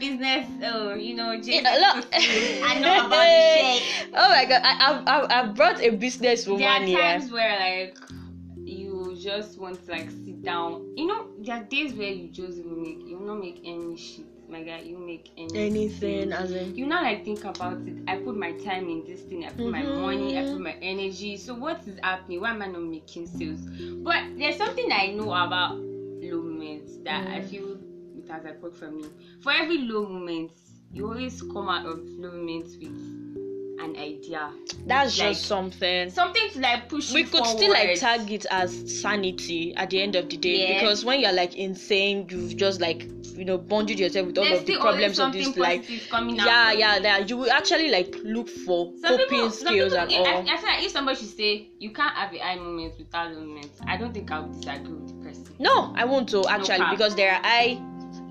business, 0.00 0.46
oh, 0.64 0.94
you 0.94 1.14
know, 1.14 1.36
just 1.36 1.48
Yeah, 1.48 1.76
a 1.76 1.80
lot. 1.80 2.06
I 2.12 2.78
know 2.80 3.06
about 3.06 3.26
shit. 3.52 4.06
oh 4.14 4.28
my 4.30 4.44
god 4.46 4.62
I, 4.64 4.72
I've, 4.80 5.02
I've, 5.06 5.30
I've 5.48 5.54
brought 5.54 5.82
a 5.82 5.90
business 5.90 6.46
woman 6.46 6.86
here. 6.86 6.96
There 6.96 7.06
are 7.08 7.12
times 7.18 7.30
where 7.30 7.58
like 7.60 7.98
you 8.64 9.14
just 9.20 9.58
want 9.58 9.84
to 9.84 9.92
like 9.92 10.08
sit 10.24 10.42
down. 10.42 10.94
You 10.96 11.06
know, 11.08 11.26
there 11.40 11.56
are 11.56 11.64
days 11.64 11.92
where 11.92 12.08
you 12.08 12.28
just 12.28 12.64
will 12.64 12.76
make 12.76 13.00
you 13.06 13.18
will 13.18 13.26
not 13.26 13.40
make 13.40 13.60
any 13.64 13.96
shit. 13.98 14.24
My 14.52 14.62
guy, 14.62 14.80
you 14.80 14.98
make 14.98 15.30
any 15.38 15.66
anything 15.66 16.30
as 16.30 16.52
in 16.52 16.76
you 16.76 16.84
know, 16.84 17.00
like 17.00 17.24
think 17.24 17.42
about 17.44 17.78
it. 17.86 17.96
I 18.06 18.16
put 18.16 18.36
my 18.36 18.52
time 18.58 18.86
in 18.86 19.02
this 19.06 19.22
thing. 19.22 19.46
I 19.46 19.48
put 19.48 19.64
my 19.70 19.80
mm-hmm. 19.80 20.02
money. 20.02 20.38
I 20.38 20.42
put 20.42 20.60
my 20.60 20.76
energy. 20.82 21.38
So 21.38 21.54
what 21.54 21.80
is 21.88 21.98
happening? 22.02 22.42
Why 22.42 22.50
am 22.50 22.60
I 22.60 22.66
not 22.66 22.82
making 22.82 23.28
sales? 23.28 23.60
But 24.04 24.36
there's 24.36 24.58
something 24.58 24.92
I 24.92 25.06
know 25.06 25.32
about 25.32 25.76
low 25.76 26.42
moments 26.42 26.98
that 27.04 27.26
I 27.28 27.40
mm. 27.40 27.48
feel 27.48 27.78
it 28.18 28.30
has 28.30 28.44
a 28.44 28.54
worked 28.60 28.76
for 28.76 28.90
me. 28.90 29.06
For 29.40 29.52
every 29.52 29.78
low 29.78 30.06
moment, 30.06 30.52
you 30.92 31.08
always 31.08 31.40
come 31.40 31.70
out 31.70 31.86
of 31.86 32.00
low 32.02 32.32
moments 32.32 32.76
with 32.76 32.92
an 33.82 33.96
idea. 33.96 34.52
that's 34.86 35.18
Like, 35.18 35.28
just 35.32 35.46
something 35.46 36.10
something 36.10 36.50
to 36.50 36.60
like 36.60 36.88
push 36.88 37.12
we 37.12 37.24
could 37.24 37.44
still 37.46 37.70
like 37.70 37.98
tag 37.98 38.30
it 38.30 38.46
as 38.50 39.00
sanity 39.00 39.74
at 39.76 39.90
the 39.90 40.00
end 40.02 40.16
of 40.16 40.28
the 40.28 40.36
day 40.36 40.68
Yeah. 40.68 40.74
because 40.80 41.04
when 41.04 41.20
you're 41.20 41.32
like 41.32 41.54
insane 41.56 42.26
you've 42.30 42.56
just 42.56 42.80
like 42.80 43.06
you 43.36 43.44
know 43.44 43.58
bonded 43.58 43.98
yourself 43.98 44.26
with 44.26 44.38
all 44.38 44.44
There's 44.44 44.60
of 44.60 44.66
the 44.66 44.76
problems 44.78 45.18
of 45.18 45.32
this 45.32 45.56
life 45.56 45.88
out 46.12 46.30
yeah 46.30 46.72
yeah 46.72 47.18
you 47.18 47.36
will 47.36 47.50
actually 47.50 47.90
like 47.90 48.14
look 48.24 48.48
for 48.48 48.92
Some 49.00 49.16
coping 49.16 49.28
people, 49.28 49.50
skills 49.50 49.92
people, 49.92 49.98
and 49.98 50.12
I, 50.12 50.16
all 50.16 50.26
I 50.50 50.56
feel 50.56 50.66
like 50.68 50.84
if 50.84 50.90
somebody 50.92 51.18
should 51.18 51.36
say 51.36 51.68
you 51.78 51.90
can't 51.92 52.14
have 52.14 52.32
a 52.34 52.38
high 52.38 52.56
moment 52.56 52.94
without 52.98 53.32
low 53.32 53.40
moments, 53.40 53.80
I 53.86 53.96
don't 53.96 54.12
think 54.12 54.30
I 54.30 54.40
would 54.40 54.52
disagree 54.60 54.92
with 54.94 55.08
the 55.08 55.14
person. 55.28 55.46
no 55.58 55.92
i 55.96 56.04
won't 56.04 56.28
to 56.30 56.44
actually 56.48 56.76
cap. 56.78 56.90
because 56.90 57.14
there 57.16 57.32
are 57.32 57.42
high 57.42 57.80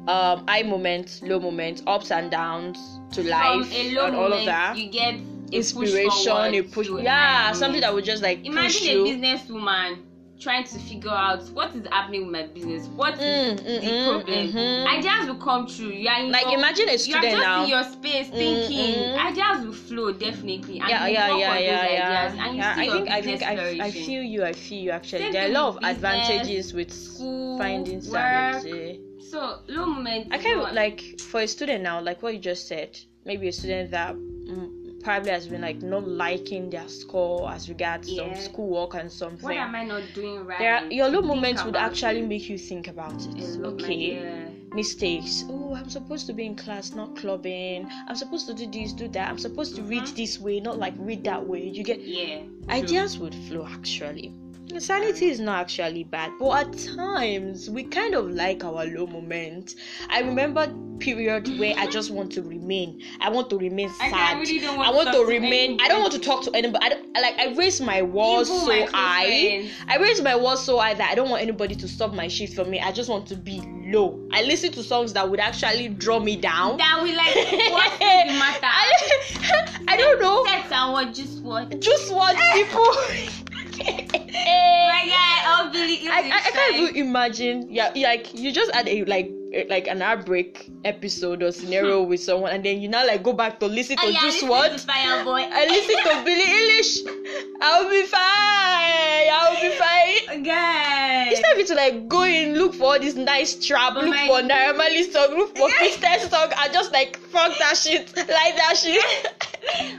um 0.07 0.45
high 0.47 0.63
moments 0.63 1.21
low 1.23 1.39
moments 1.39 1.81
ups 1.87 2.11
and 2.11 2.29
downs 2.31 2.77
to 3.11 3.23
life 3.23 3.67
From 3.67 3.73
a 3.73 3.91
low 3.95 4.05
and 4.07 4.15
all 4.15 4.21
moment, 4.29 4.39
of 4.41 4.45
that 4.45 4.77
you 4.77 4.89
get 4.89 5.15
inspiration 5.51 6.63
push 6.69 6.87
a 6.87 6.91
push 6.93 7.03
yeah 7.03 7.51
something 7.51 7.81
that 7.81 7.93
would 7.93 8.05
just 8.05 8.23
like 8.23 8.45
Imagine 8.45 8.87
a 8.87 8.93
you 8.93 9.05
businesswoman 9.17 9.97
trying 10.41 10.63
to 10.63 10.79
figure 10.79 11.11
out 11.11 11.43
what 11.51 11.73
is 11.75 11.85
happening 11.91 12.23
with 12.23 12.31
my 12.31 12.47
business. 12.47 12.87
What 12.87 13.13
is 13.13 13.19
Mm, 13.19 13.59
mm, 13.59 13.81
the 13.81 13.87
mm, 13.87 14.09
problem? 14.09 14.47
mhm. 14.47 14.87
Ideas 14.87 15.27
will 15.27 15.35
come 15.35 15.67
true. 15.67 15.89
You 15.89 16.09
are 16.09 16.19
in 16.19 16.31
like 16.31 16.45
your, 16.45 16.57
imagine 16.57 16.89
a 16.89 16.97
student 16.97 17.23
you 17.23 17.29
are 17.29 17.31
just 17.31 17.47
now 17.47 17.63
in 17.63 17.69
your 17.69 17.83
space 17.83 18.29
thinking. 18.29 18.95
mm. 18.95 19.25
Ideas 19.31 19.65
will 19.65 19.73
flow 19.73 20.11
definitely. 20.11 20.79
And 20.79 20.89
yeah, 20.89 21.07
yeah, 21.07 21.37
yeah, 21.37 21.59
yeah, 21.59 21.59
yeah. 21.59 22.21
ideas 22.25 22.39
and 22.41 22.55
you 22.55 22.57
yeah 22.57 22.73
I 22.75 22.87
think, 22.89 23.09
I 23.09 23.21
think, 23.21 23.43
I, 23.43 23.85
I 23.85 23.91
feel 23.91 24.23
you. 24.23 24.43
I 24.43 24.53
feel 24.53 24.83
you. 24.83 24.91
Actually, 24.91 25.19
Same 25.25 25.33
there 25.33 25.43
are 25.43 25.49
a 25.49 25.53
lot 25.53 25.67
of 25.67 25.75
business, 25.75 25.95
advantages 25.95 26.73
with 26.73 26.91
school, 26.91 27.57
finding 27.59 27.97
work. 27.97 28.03
sanity. 28.03 28.99
So 29.29 29.59
low 29.67 29.85
moments. 29.85 30.29
I 30.31 30.37
kind 30.39 30.59
of 30.59 30.73
like 30.73 31.21
for 31.21 31.41
a 31.41 31.47
student 31.47 31.83
now, 31.83 32.01
like 32.01 32.23
what 32.23 32.33
you 32.33 32.39
just 32.39 32.67
said. 32.67 32.97
Maybe 33.25 33.47
a 33.49 33.51
student 33.51 33.91
that 33.91 34.15
mm, 34.15 34.80
probably 35.03 35.31
has 35.31 35.47
been 35.47 35.61
like 35.61 35.81
not 35.81 36.07
liking 36.07 36.69
their 36.69 36.87
score 36.87 37.51
as 37.51 37.69
regards 37.69 38.07
some 38.15 38.29
Yeah. 38.29 38.39
schoolwork 38.39 38.93
and 38.95 39.11
something. 39.11 39.43
What 39.43 39.57
am 39.57 39.75
I 39.75 39.83
not 39.85 40.03
doing 40.13 40.45
right? 40.45 40.61
are, 40.61 40.91
your 40.91 41.09
low 41.09 41.21
moments 41.21 41.63
would 41.65 41.75
actually 41.75 42.19
it. 42.21 42.27
make 42.27 42.49
you 42.49 42.57
think 42.57 42.87
about 42.87 43.19
it. 43.35 43.59
Okay, 43.63 44.47
mistakes. 44.73 45.43
Oh, 45.49 45.73
I'm 45.75 45.89
supposed 45.89 46.27
to 46.27 46.33
be 46.33 46.45
in 46.45 46.55
class, 46.55 46.93
not 46.93 47.15
clubbing. 47.15 47.87
I'm 48.07 48.15
supposed 48.15 48.47
to 48.47 48.53
do 48.53 48.67
this, 48.67 48.93
do 48.93 49.07
that. 49.09 49.29
I'm 49.29 49.37
supposed 49.39 49.75
to 49.75 49.81
read 49.83 50.03
Mhm. 50.03 50.15
this 50.15 50.39
way, 50.39 50.59
not 50.59 50.77
like 50.79 50.93
read 50.97 51.23
that 51.25 51.45
way. 51.47 51.67
You 51.67 51.83
get 51.83 51.99
Yeah. 52.01 52.39
true. 52.39 52.47
ideas 52.69 53.17
would 53.19 53.35
flow 53.35 53.65
actually 53.67 54.33
sanity 54.79 55.27
is 55.29 55.39
not 55.39 55.59
actually 55.61 56.03
bad 56.03 56.31
but 56.39 56.67
at 56.67 56.77
times 56.95 57.69
we 57.69 57.83
kind 57.83 58.13
of 58.15 58.29
like 58.29 58.63
our 58.63 58.85
low 58.85 59.07
moment. 59.07 59.75
I 60.09 60.21
remember 60.21 60.73
period 60.99 61.47
where 61.59 61.73
i 61.79 61.87
just 61.87 62.11
want 62.11 62.31
to 62.31 62.43
remain. 62.43 63.01
I 63.19 63.29
want 63.29 63.49
to 63.49 63.57
remain 63.57 63.89
I- 63.99 64.05
I 64.05 64.09
sad. 64.11 64.39
really 64.39 64.59
don't 64.59 64.77
want 64.77 64.87
I 64.87 64.91
want 64.91 65.07
to 65.11 65.17
to 65.17 65.25
remain. 65.25 65.79
I 65.81 65.87
don't 65.87 66.01
want 66.01 66.13
to 66.13 66.19
talk 66.19 66.43
to 66.43 66.51
anybody. 66.53 66.85
I, 66.85 66.89
don't, 66.89 67.13
like 67.13 67.39
i 67.39 67.55
raise 67.55 67.81
my 67.81 68.01
walls 68.01 68.47
so 68.47 68.85
high. 68.87 69.69
i 69.87 69.97
raise 69.97 70.21
my 70.21 70.35
walls 70.35 70.63
so 70.63 70.77
high 70.77 70.93
that 70.93 71.09
i 71.11 71.15
don't 71.15 71.29
want 71.29 71.41
anybody 71.41 71.75
to 71.75 71.87
stop 71.87 72.13
my 72.13 72.27
shift 72.27 72.53
for 72.53 72.65
me. 72.65 72.79
I 72.79 72.91
just 72.91 73.09
want 73.09 73.27
to 73.27 73.35
be 73.35 73.61
low. 73.91 74.19
I 74.31 74.43
listen 74.43 74.71
to 74.73 74.83
songs 74.83 75.13
that 75.13 75.29
would 75.29 75.39
actually 75.39 75.89
draw 75.89 76.19
me 76.19 76.35
down. 76.35 76.77
That 76.77 77.01
we 77.03 77.15
like. 77.15 77.35
what 77.71 77.91
the 77.99 78.33
matter? 78.39 78.59
I, 78.63 79.83
I 79.87 79.97
don't 79.97 80.21
know. 80.21 80.45
And 80.47 80.93
what? 80.93 81.13
Just 81.13 81.41
what? 81.43 81.79
just 81.79 82.13
watch 82.13 82.37
people 82.53 82.85
Eh, 84.45 84.81
I'll. 85.45 85.71
I, 85.73 86.07
I, 86.11 86.41
I 86.47 86.51
can't 86.51 86.75
even 86.75 86.95
imagine. 86.95 87.67
Yeah, 87.69 87.91
like 87.95 88.33
you 88.33 88.51
just 88.51 88.73
had 88.73 88.87
a 88.87 89.03
like 89.05 89.31
like 89.69 89.87
an 89.87 90.01
outbreak 90.01 90.69
episode 90.85 91.43
or 91.43 91.51
scenario 91.51 92.03
hmm. 92.03 92.09
with 92.09 92.21
someone, 92.21 92.51
and 92.51 92.63
then 92.63 92.81
you 92.81 92.87
now 92.87 93.05
like 93.05 93.23
go 93.23 93.33
back 93.33 93.59
to 93.59 93.67
listen 93.67 93.97
to 93.97 94.05
Oh, 94.05 94.09
yeah, 94.09 94.21
just 94.21 94.41
listen 94.41 94.49
what 94.49 94.71
to 94.71 94.87
Fireboy. 94.87 95.47
I 95.51 95.65
listen 95.65 95.95
to 95.97 96.23
Billie 96.23 96.45
Eilish. 96.45 97.03
I'll 97.61 97.89
be 97.89 98.05
fine. 98.05 99.27
I'll 99.31 99.61
be 99.61 99.69
fine. 99.75 100.43
Guys. 100.43 101.31
Instead 101.31 101.53
of 101.53 101.59
you 101.59 101.65
to 101.65 101.75
like 101.75 102.07
go 102.07 102.23
in, 102.23 102.55
look 102.55 102.75
for 102.75 102.93
all 102.93 102.99
this 102.99 103.15
nice 103.15 103.63
trap, 103.65 103.95
But 103.95 104.05
look 104.05 104.15
my- 104.15 104.27
for 104.27 104.41
Naira 104.41 104.75
Marley 104.75 105.03
song, 105.03 105.35
look 105.37 105.57
for 105.57 105.69
Christian 105.77 106.29
song, 106.29 106.51
and 106.57 106.73
just 106.73 106.91
like 106.93 107.17
fuck 107.17 107.57
that 107.59 107.75
shit, 107.77 108.15
like 108.15 108.55
that 108.55 108.75
shit. 108.77 109.03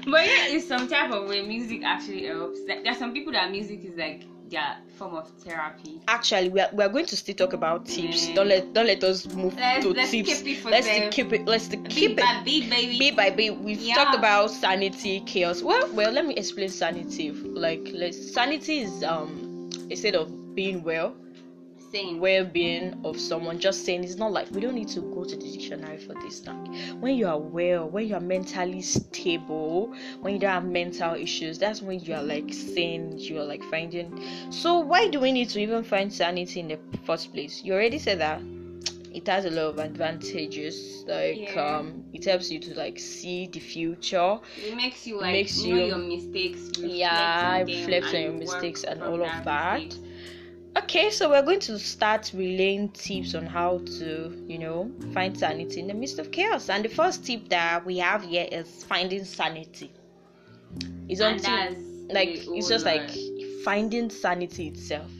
But 0.06 0.26
yeah, 0.26 0.46
in 0.48 0.60
some 0.60 0.88
type 0.88 1.12
of 1.12 1.28
way, 1.28 1.42
music 1.42 1.82
actually 1.84 2.26
helps. 2.26 2.58
Like, 2.66 2.82
there 2.82 2.92
are 2.92 2.98
some 2.98 3.12
people 3.12 3.32
that 3.32 3.50
music 3.50 3.84
is 3.84 3.96
like 3.96 4.22
their 4.52 4.76
form 4.96 5.14
of 5.16 5.28
therapy. 5.40 6.00
Actually, 6.06 6.50
we 6.50 6.60
are, 6.60 6.68
we 6.72 6.84
are 6.84 6.88
going 6.88 7.06
to 7.06 7.16
still 7.16 7.34
talk 7.34 7.52
about 7.54 7.86
tips. 7.86 8.28
Don't 8.34 8.48
let 8.48 8.72
don't 8.72 8.86
let 8.86 9.02
us 9.02 9.26
move 9.34 9.54
Let's- 9.56 9.84
to 9.84 9.92
let's 9.92 10.10
tips. 10.12 10.42
keep 10.42 10.46
it 10.58 10.62
for 10.62 10.70
let's 10.70 10.86
them. 10.86 11.10
keep 11.10 11.32
it. 11.32 11.44
Let's 11.46 11.68
keep 11.68 12.12
it. 12.12 12.16
by 12.18 12.42
baby. 12.44 12.98
bit 12.98 13.16
by 13.16 13.30
bit 13.30 13.56
we've 13.58 13.80
Yeah. 13.80 13.94
talked 13.96 14.14
about 14.14 14.50
sanity 14.50 15.20
chaos 15.26 15.62
well 15.62 15.88
well 15.92 16.12
let 16.12 16.26
me 16.26 16.34
explain 16.36 16.68
sanity 16.68 17.30
like 17.32 17.88
let's 17.94 18.32
sanity 18.32 18.80
is 18.80 19.02
um 19.02 19.70
state 19.94 20.14
of 20.14 20.54
being 20.54 20.82
well 20.82 21.16
Same. 21.92 22.18
well-being 22.20 22.94
of 23.04 23.20
someone 23.20 23.58
just 23.58 23.84
saying 23.84 24.02
it's 24.02 24.16
not 24.16 24.32
like 24.32 24.50
we 24.52 24.60
don't 24.60 24.74
need 24.74 24.88
to 24.88 25.00
go 25.00 25.24
to 25.24 25.36
the 25.36 25.52
dictionary 25.52 25.98
for 25.98 26.14
this 26.14 26.46
like 26.46 26.56
when 27.00 27.16
you 27.16 27.26
are 27.28 27.38
well 27.38 27.88
when 27.88 28.08
you 28.08 28.14
are 28.14 28.20
mentally 28.20 28.80
stable 28.80 29.92
when 30.22 30.32
you 30.34 30.40
don't 30.40 30.50
have 30.50 30.64
mental 30.64 31.14
issues 31.14 31.58
that's 31.58 31.82
when 31.82 32.00
you 32.00 32.14
are 32.14 32.22
like 32.22 32.52
saying 32.52 33.18
you 33.18 33.38
are 33.38 33.44
like 33.44 33.62
finding 33.64 34.18
so 34.50 34.78
why 34.80 35.06
do 35.08 35.20
we 35.20 35.30
need 35.32 35.48
to 35.50 35.60
even 35.60 35.84
find 35.84 36.12
sanity 36.12 36.60
in 36.60 36.68
the 36.68 36.78
first 37.04 37.32
place 37.32 37.62
you 37.62 37.72
already 37.74 37.98
said 37.98 38.18
that 38.18 38.40
it 39.14 39.26
has 39.26 39.44
a 39.44 39.50
lot 39.50 39.66
of 39.66 39.78
advantages 39.78 41.04
like 41.06 41.36
Yeah. 41.36 41.78
um 41.78 42.02
it 42.14 42.24
helps 42.24 42.50
you 42.50 42.58
to 42.60 42.74
like 42.74 42.98
see 42.98 43.46
the 43.48 43.60
future 43.60 44.38
It 44.56 44.74
makes 44.76 45.06
you 45.06 45.16
like 45.20 45.32
makes 45.32 45.62
know 45.62 45.76
you- 45.76 45.86
your 45.86 45.98
mistakes. 45.98 46.68
reflect 46.68 46.94
Yeah, 46.98 47.58
reflect 47.58 48.06
on 48.14 48.22
your 48.22 48.32
mistakes 48.32 48.84
and 48.84 49.02
all 49.02 49.14
of 49.14 49.20
that 49.20 49.44
that. 49.44 49.80
mistakes. 49.82 50.00
Okay, 50.74 51.10
so 51.10 51.28
we're 51.28 51.42
going 51.42 51.60
to 51.60 51.78
start 51.78 52.32
relaying 52.34 52.90
tips 52.90 53.34
on 53.34 53.44
how 53.44 53.78
to, 53.98 54.44
you 54.48 54.58
know, 54.58 54.90
find 55.12 55.36
sanity 55.36 55.80
in 55.80 55.86
the 55.86 55.94
midst 55.94 56.18
of 56.18 56.30
chaos. 56.30 56.70
And 56.70 56.84
the 56.84 56.88
first 56.88 57.26
tip 57.26 57.48
that 57.50 57.84
we 57.84 57.98
have 57.98 58.22
here 58.22 58.48
is 58.50 58.82
finding 58.84 59.24
sanity. 59.24 59.92
It's 61.08 61.20
until 61.20 61.76
like 62.10 62.28
it's 62.46 62.68
just 62.68 62.86
lot. 62.86 62.96
like 62.96 63.10
finding 63.64 64.08
sanity 64.10 64.68
itself 64.68 65.10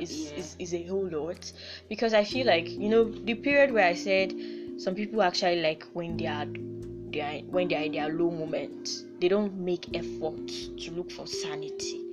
is, 0.00 0.30
yeah. 0.30 0.38
is 0.38 0.56
is 0.58 0.74
a 0.74 0.82
whole 0.84 1.08
lot 1.08 1.52
because 1.88 2.12
I 2.12 2.24
feel 2.24 2.46
like 2.46 2.68
you 2.68 2.88
know 2.88 3.04
the 3.04 3.34
period 3.34 3.72
where 3.72 3.86
I 3.86 3.94
said 3.94 4.34
some 4.78 4.94
people 4.94 5.22
actually 5.22 5.62
like 5.62 5.84
when 5.92 6.16
they 6.16 6.26
are 6.26 6.46
they 7.12 7.20
are 7.20 7.38
when 7.46 7.68
they 7.68 7.76
are 7.76 7.82
in 7.82 7.92
their 7.92 8.08
low 8.12 8.30
moment 8.30 9.04
they 9.20 9.28
don't 9.28 9.54
make 9.54 9.96
effort 9.96 10.48
to 10.48 10.90
look 10.92 11.10
for 11.10 11.26
sanity 11.26 12.05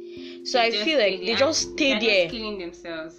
so 0.43 0.57
They 0.59 0.67
I 0.67 0.71
feel 0.71 0.99
like 0.99 1.19
they 1.21 1.35
just 1.35 1.73
stay 1.73 1.93
there 1.99 2.27
Just 2.27 2.35
killing 2.35 2.57
themselves. 2.59 3.15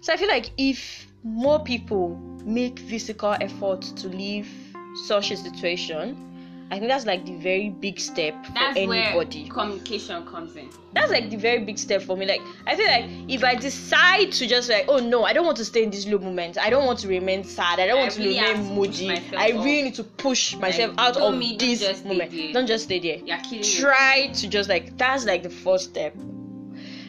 so 0.00 0.12
I 0.12 0.16
feel 0.16 0.28
like 0.28 0.50
if 0.56 1.06
more 1.22 1.62
people 1.62 2.16
make 2.44 2.78
physical 2.78 3.36
effort 3.40 3.82
to 3.82 4.08
leave 4.08 4.48
such 5.06 5.30
a 5.30 5.36
situation 5.36 6.16
I 6.70 6.78
think 6.78 6.88
that's 6.90 7.06
like 7.06 7.24
the 7.24 7.36
very 7.36 7.70
big 7.70 8.00
step 8.00 8.34
That's 8.54 8.76
for 8.78 8.88
where 8.88 9.04
anybody 9.04 9.48
communication 9.48 10.26
comes 10.26 10.56
in. 10.56 10.68
that's 10.94 11.12
like 11.12 11.30
the 11.30 11.36
very 11.36 11.64
big 11.64 11.78
step 11.78 12.02
for 12.02 12.16
me. 12.16 12.26
Like 12.26 12.40
I 12.66 12.74
feel 12.74 12.86
like 12.86 13.04
if 13.28 13.44
I 13.44 13.54
decide 13.54 14.32
to 14.32 14.46
just 14.48 14.68
like, 14.68 14.86
oh 14.88 14.98
no, 14.98 15.22
I 15.24 15.32
don't 15.32 15.46
want 15.46 15.58
to 15.58 15.64
stay 15.64 15.84
in 15.84 15.90
this 15.90 16.06
low 16.08 16.18
moment. 16.18 16.58
I 16.58 16.68
don't 16.70 16.84
want 16.84 16.98
to 17.00 17.08
remain 17.08 17.44
sad. 17.44 17.78
I 17.78 17.86
don't 17.86 17.98
I 17.98 18.00
want 18.02 18.12
to 18.14 18.20
really 18.22 18.34
have 18.36 18.58
remain 18.58 18.68
to 18.92 19.04
moody. 19.04 19.36
I 19.36 19.50
really 19.50 19.82
need 19.82 19.94
to 19.94 20.04
push 20.04 20.56
myself 20.56 20.96
Like, 20.96 20.98
out 21.08 21.16
of 21.16 21.36
me- 21.36 21.56
this 21.56 22.02
moment. 22.04 22.32
there. 22.32 22.52
Don't 22.52 22.66
just 22.66 22.84
stay 22.84 22.98
there. 22.98 23.18
You're 23.24 23.38
killing 23.38 23.62
Try 23.62 24.30
to 24.34 24.48
just 24.48 24.68
like 24.68 24.96
that's 24.98 25.24
like 25.24 25.42
the 25.44 25.50
first 25.50 25.90
step. 25.90 26.14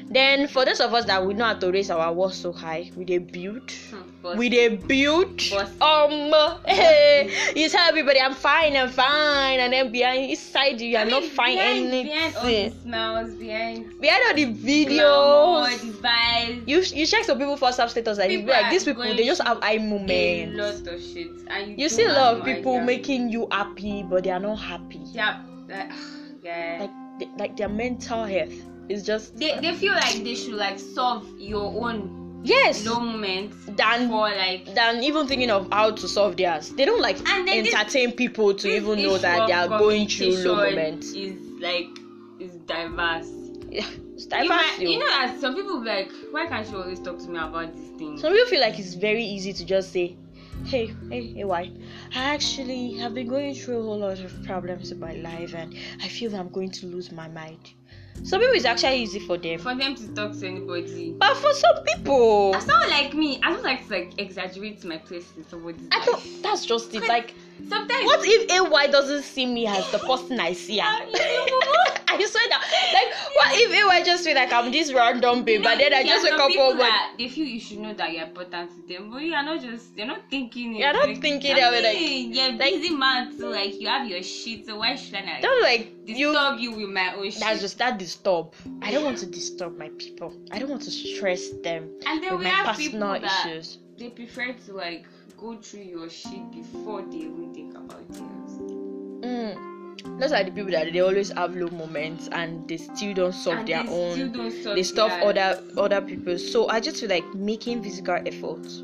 Then 0.09 0.47
for 0.47 0.63
those 0.63 0.79
of 0.79 0.93
us 0.93 1.03
that 1.05 1.25
we 1.25 1.33
know 1.33 1.45
how 1.45 1.53
to 1.55 1.69
raise 1.71 1.89
our 1.91 2.13
walls 2.13 2.37
so 2.37 2.53
high, 2.53 2.91
we 2.95 3.03
dey 3.03 3.17
build. 3.17 3.69
Hmm, 3.91 4.01
but 4.23 4.37
We 4.37 4.47
dey 4.47 4.69
build. 4.69 5.41
But- 5.51 5.69
Um, 5.81 6.31
hey, 6.65 7.29
you 7.55 7.67
tell 7.67 7.87
everybody 7.89 8.21
I'm 8.21 8.33
fine, 8.33 8.77
I'm 8.77 8.89
fine, 8.89 9.59
and 9.59 9.73
then 9.73 9.91
behind 9.91 10.29
inside 10.31 10.79
you, 10.79 10.89
you're 10.91 11.01
I 11.01 11.03
mean, 11.03 11.11
not 11.11 11.23
fine 11.25 11.55
behind, 11.57 11.77
anything. 11.87 12.05
Behind 12.07 12.35
all 12.37 12.45
the 12.45 12.69
smells, 12.81 13.35
behind 13.35 13.99
behind 13.99 14.23
all 14.27 14.33
the 14.33 14.45
glamour, 14.45 15.67
videos. 15.67 15.81
the 15.81 16.07
vibes. 16.07 16.63
You 16.67 16.77
you 16.99 17.05
check 17.05 17.23
some 17.25 17.37
people 17.37 17.57
WhatsApp 17.57 17.89
status 17.89 18.17
like 18.17 18.29
be 18.29 18.37
People 18.37 18.53
like 18.53 18.69
these 18.71 18.85
people 18.85 19.03
they 19.03 19.25
just 19.25 19.41
have 19.43 19.59
eye 19.61 19.73
A 19.73 19.79
moments. 19.79 20.55
lot 20.87 20.93
of 20.93 21.01
shit, 21.03 21.31
and 21.49 21.71
you, 21.71 21.75
You 21.83 21.89
see 21.89 22.03
a 22.05 22.13
lot 22.13 22.37
of 22.37 22.45
people 22.45 22.75
idea. 22.75 22.85
making 22.85 23.29
you 23.29 23.47
happy, 23.51 24.03
but 24.07 24.23
they 24.23 24.31
are 24.31 24.39
not 24.39 24.55
happy. 24.55 25.01
Yeah, 25.11 25.41
like, 25.67 25.91
yeah. 26.43 26.87
Like 27.19 27.29
like 27.37 27.57
their 27.57 27.67
mental 27.69 28.23
health 28.23 28.53
is 28.89 29.03
just 29.03 29.37
they, 29.37 29.59
they 29.59 29.73
feel 29.75 29.93
like 29.93 30.23
they 30.23 30.35
should 30.35 30.53
like 30.55 30.79
solve 30.79 31.27
your 31.39 31.63
own 31.83 32.41
yes 32.43 32.85
low 32.85 32.99
moments 32.99 33.57
than 33.75 34.07
for 34.09 34.29
like 34.29 34.73
than 34.75 35.03
even 35.03 35.27
thinking 35.27 35.49
of 35.49 35.67
how 35.71 35.91
to 35.91 36.07
solve 36.07 36.37
theirs. 36.37 36.69
They 36.71 36.85
don't 36.85 37.01
like 37.01 37.17
And 37.29 37.47
then 37.47 37.63
this- 37.63 37.73
entertain 37.73 38.11
people 38.13 38.53
to 38.53 38.67
even 38.67 39.01
know 39.01 39.17
that 39.17 39.47
they 39.47 39.53
are 39.53 39.67
going 39.67 40.07
through 40.07 40.37
low 40.37 40.55
moments. 40.55 41.13
Is 41.13 41.37
like 41.59 41.87
is 42.39 42.55
diverse. 42.67 43.29
Yeah, 43.69 43.85
it's 44.13 44.27
diverse. 44.27 44.47
might, 44.47 44.79
you 44.79 44.99
know, 44.99 45.07
as 45.11 45.41
some 45.41 45.55
people 45.55 45.79
be 45.81 45.87
like, 45.87 46.11
why 46.31 46.45
can't 46.47 46.69
you 46.69 46.77
always 46.77 46.99
talk 46.99 47.17
to 47.19 47.27
me 47.29 47.37
about 47.37 47.75
these 47.75 47.89
things? 47.97 48.21
Some 48.21 48.31
people 48.31 48.47
feel 48.47 48.61
like 48.61 48.79
it's 48.79 48.93
very 48.93 49.23
easy 49.23 49.51
to 49.53 49.65
just 49.65 49.91
say, 49.91 50.15
"Hey, 50.65 50.93
hey, 51.09 51.33
hey, 51.33 51.43
why? 51.43 51.71
I 52.15 52.23
actually 52.35 52.93
have 52.99 53.13
been 53.13 53.27
going 53.27 53.55
through 53.55 53.79
a 53.79 53.83
whole 53.83 53.99
lot 53.99 54.19
of 54.19 54.31
problems 54.43 54.91
in 54.91 54.99
my 54.99 55.13
life, 55.15 55.53
and 55.53 55.75
I 56.01 56.07
feel 56.07 56.31
that 56.31 56.39
I'm 56.39 56.49
going 56.49 56.71
to 56.71 56.85
lose 56.87 57.11
my 57.11 57.27
mind." 57.27 57.73
Some 58.23 58.41
people 58.41 58.55
it's 58.55 58.65
actually 58.65 59.01
easy 59.03 59.19
for 59.19 59.37
them, 59.37 59.59
For 59.59 59.73
them 59.75 59.95
to 59.95 60.07
talk 60.09 60.37
to 60.39 60.47
anybody. 60.47 61.15
but 61.17 61.35
for 61.37 61.53
some 61.53 61.83
people, 61.85 62.53
As 62.55 62.65
someone 62.65 62.89
like 62.89 63.13
me, 63.13 63.39
I 63.43 63.53
don't 63.53 63.63
like 63.63 63.87
to 63.87 63.93
like 63.93 64.13
exaggerate 64.17 64.83
my 64.83 64.97
place 64.97 65.31
in 65.37 65.47
somebody's 65.47 65.87
I 65.91 65.97
life. 65.99 66.05
don't. 66.05 66.43
That's 66.43 66.65
just 66.65 66.93
it. 66.93 67.07
Like, 67.07 67.33
Sometimes 67.69 68.03
what 68.05 68.19
if 68.23 68.51
AY 68.51 68.87
doesn't 68.87 69.23
see 69.23 69.45
me 69.45 69.65
as 69.67 69.89
the 69.91 69.99
person 69.99 70.39
I 70.39 70.53
see 70.53 70.77
her? 70.79 70.87
I 72.21 72.25
swear 72.25 72.49
that. 72.49 72.63
Like, 72.93 73.35
what 73.35 73.47
if 73.53 73.71
AY 73.71 74.03
just 74.03 74.23
feel 74.23 74.35
like 74.35 74.51
I'm 74.53 74.71
this 74.71 74.93
random 74.93 75.43
babe, 75.43 75.63
but 75.63 75.77
then 75.77 75.93
I 75.93 76.03
just 76.03 76.23
wake 76.23 76.33
up 76.39 76.47
people 76.49 76.67
one 76.69 76.77
that 76.79 77.13
they 77.17 77.27
feel 77.29 77.45
you 77.45 77.59
should 77.59 77.79
know 77.79 77.93
that 77.93 78.11
you're 78.11 78.23
important 78.23 78.69
to 78.71 78.93
them, 78.93 79.11
but 79.11 79.21
you 79.21 79.33
are 79.33 79.43
not 79.43 79.61
just 79.61 79.95
you're 79.97 80.07
not 80.07 80.21
thinking. 80.29 80.75
it. 80.75 80.79
You're 80.79 80.93
not 80.93 81.07
like, 81.07 81.21
thinking 81.21 81.51
of 81.51 81.73
it, 81.73 81.83
like- 81.83 82.35
you're 82.35 82.49
a 82.53 82.57
busy 82.57 82.95
man, 82.95 83.37
so 83.37 83.49
like 83.49 83.79
you 83.79 83.87
have 83.87 84.07
your 84.07 84.23
shit. 84.23 84.65
So 84.65 84.77
why 84.77 84.95
should 84.95 85.15
I 85.15 85.21
like, 85.23 85.41
Don't 85.41 85.61
like 85.61 85.91
you. 86.05 86.31
disturb 86.33 86.59
you 86.59 86.71
with 86.71 86.89
my 86.89 87.13
own 87.15 87.29
shit? 87.31 87.39
That's 87.41 87.61
just 87.61 87.77
that 87.79 87.97
disturb. 87.97 88.53
I 88.81 88.91
don't 88.91 89.03
want 89.03 89.17
to 89.19 89.25
disturb 89.25 89.77
my 89.77 89.89
people. 89.97 90.33
I 90.51 90.59
don't 90.59 90.69
want 90.69 90.81
to 90.83 90.91
stress 90.91 91.49
them 91.63 91.89
and 92.05 92.21
then 92.23 92.31
with 92.31 92.39
we 92.39 92.43
my 92.45 92.49
have 92.49 92.77
people 92.77 92.99
personal 92.99 93.19
that 93.21 93.45
issues. 93.45 93.77
they 93.97 94.09
prefer 94.09 94.53
to 94.53 94.73
like 94.73 95.05
go 95.37 95.55
through 95.57 95.81
your 95.81 96.09
shit 96.09 96.51
before 96.51 97.01
they 97.03 97.17
even 97.17 97.53
think 97.53 97.75
about 97.75 98.03
things. 98.09 98.51
Mm. 99.23 99.76
Those 100.19 100.31
are 100.31 100.43
the 100.43 100.51
people 100.51 100.71
that 100.71 100.91
they 100.93 100.99
always 100.99 101.29
have 101.31 101.55
low 101.55 101.69
moments 101.69 102.27
and 102.31 102.67
they 102.67 102.77
still 102.77 103.13
don't 103.13 103.33
solve 103.33 103.59
And 103.59 103.67
their 103.67 103.83
they 103.83 103.89
own. 103.89 104.13
still 104.13 104.29
don't 104.29 104.51
solve 104.63 104.75
they 104.75 104.83
stuff 104.83 105.11
other 105.21 105.63
other 105.77 106.01
people. 106.01 106.37
So 106.39 106.67
I 106.69 106.79
just 106.79 106.99
feel 106.99 107.09
like 107.09 107.33
making 107.35 107.83
physical 107.83 108.17
efforts, 108.25 108.83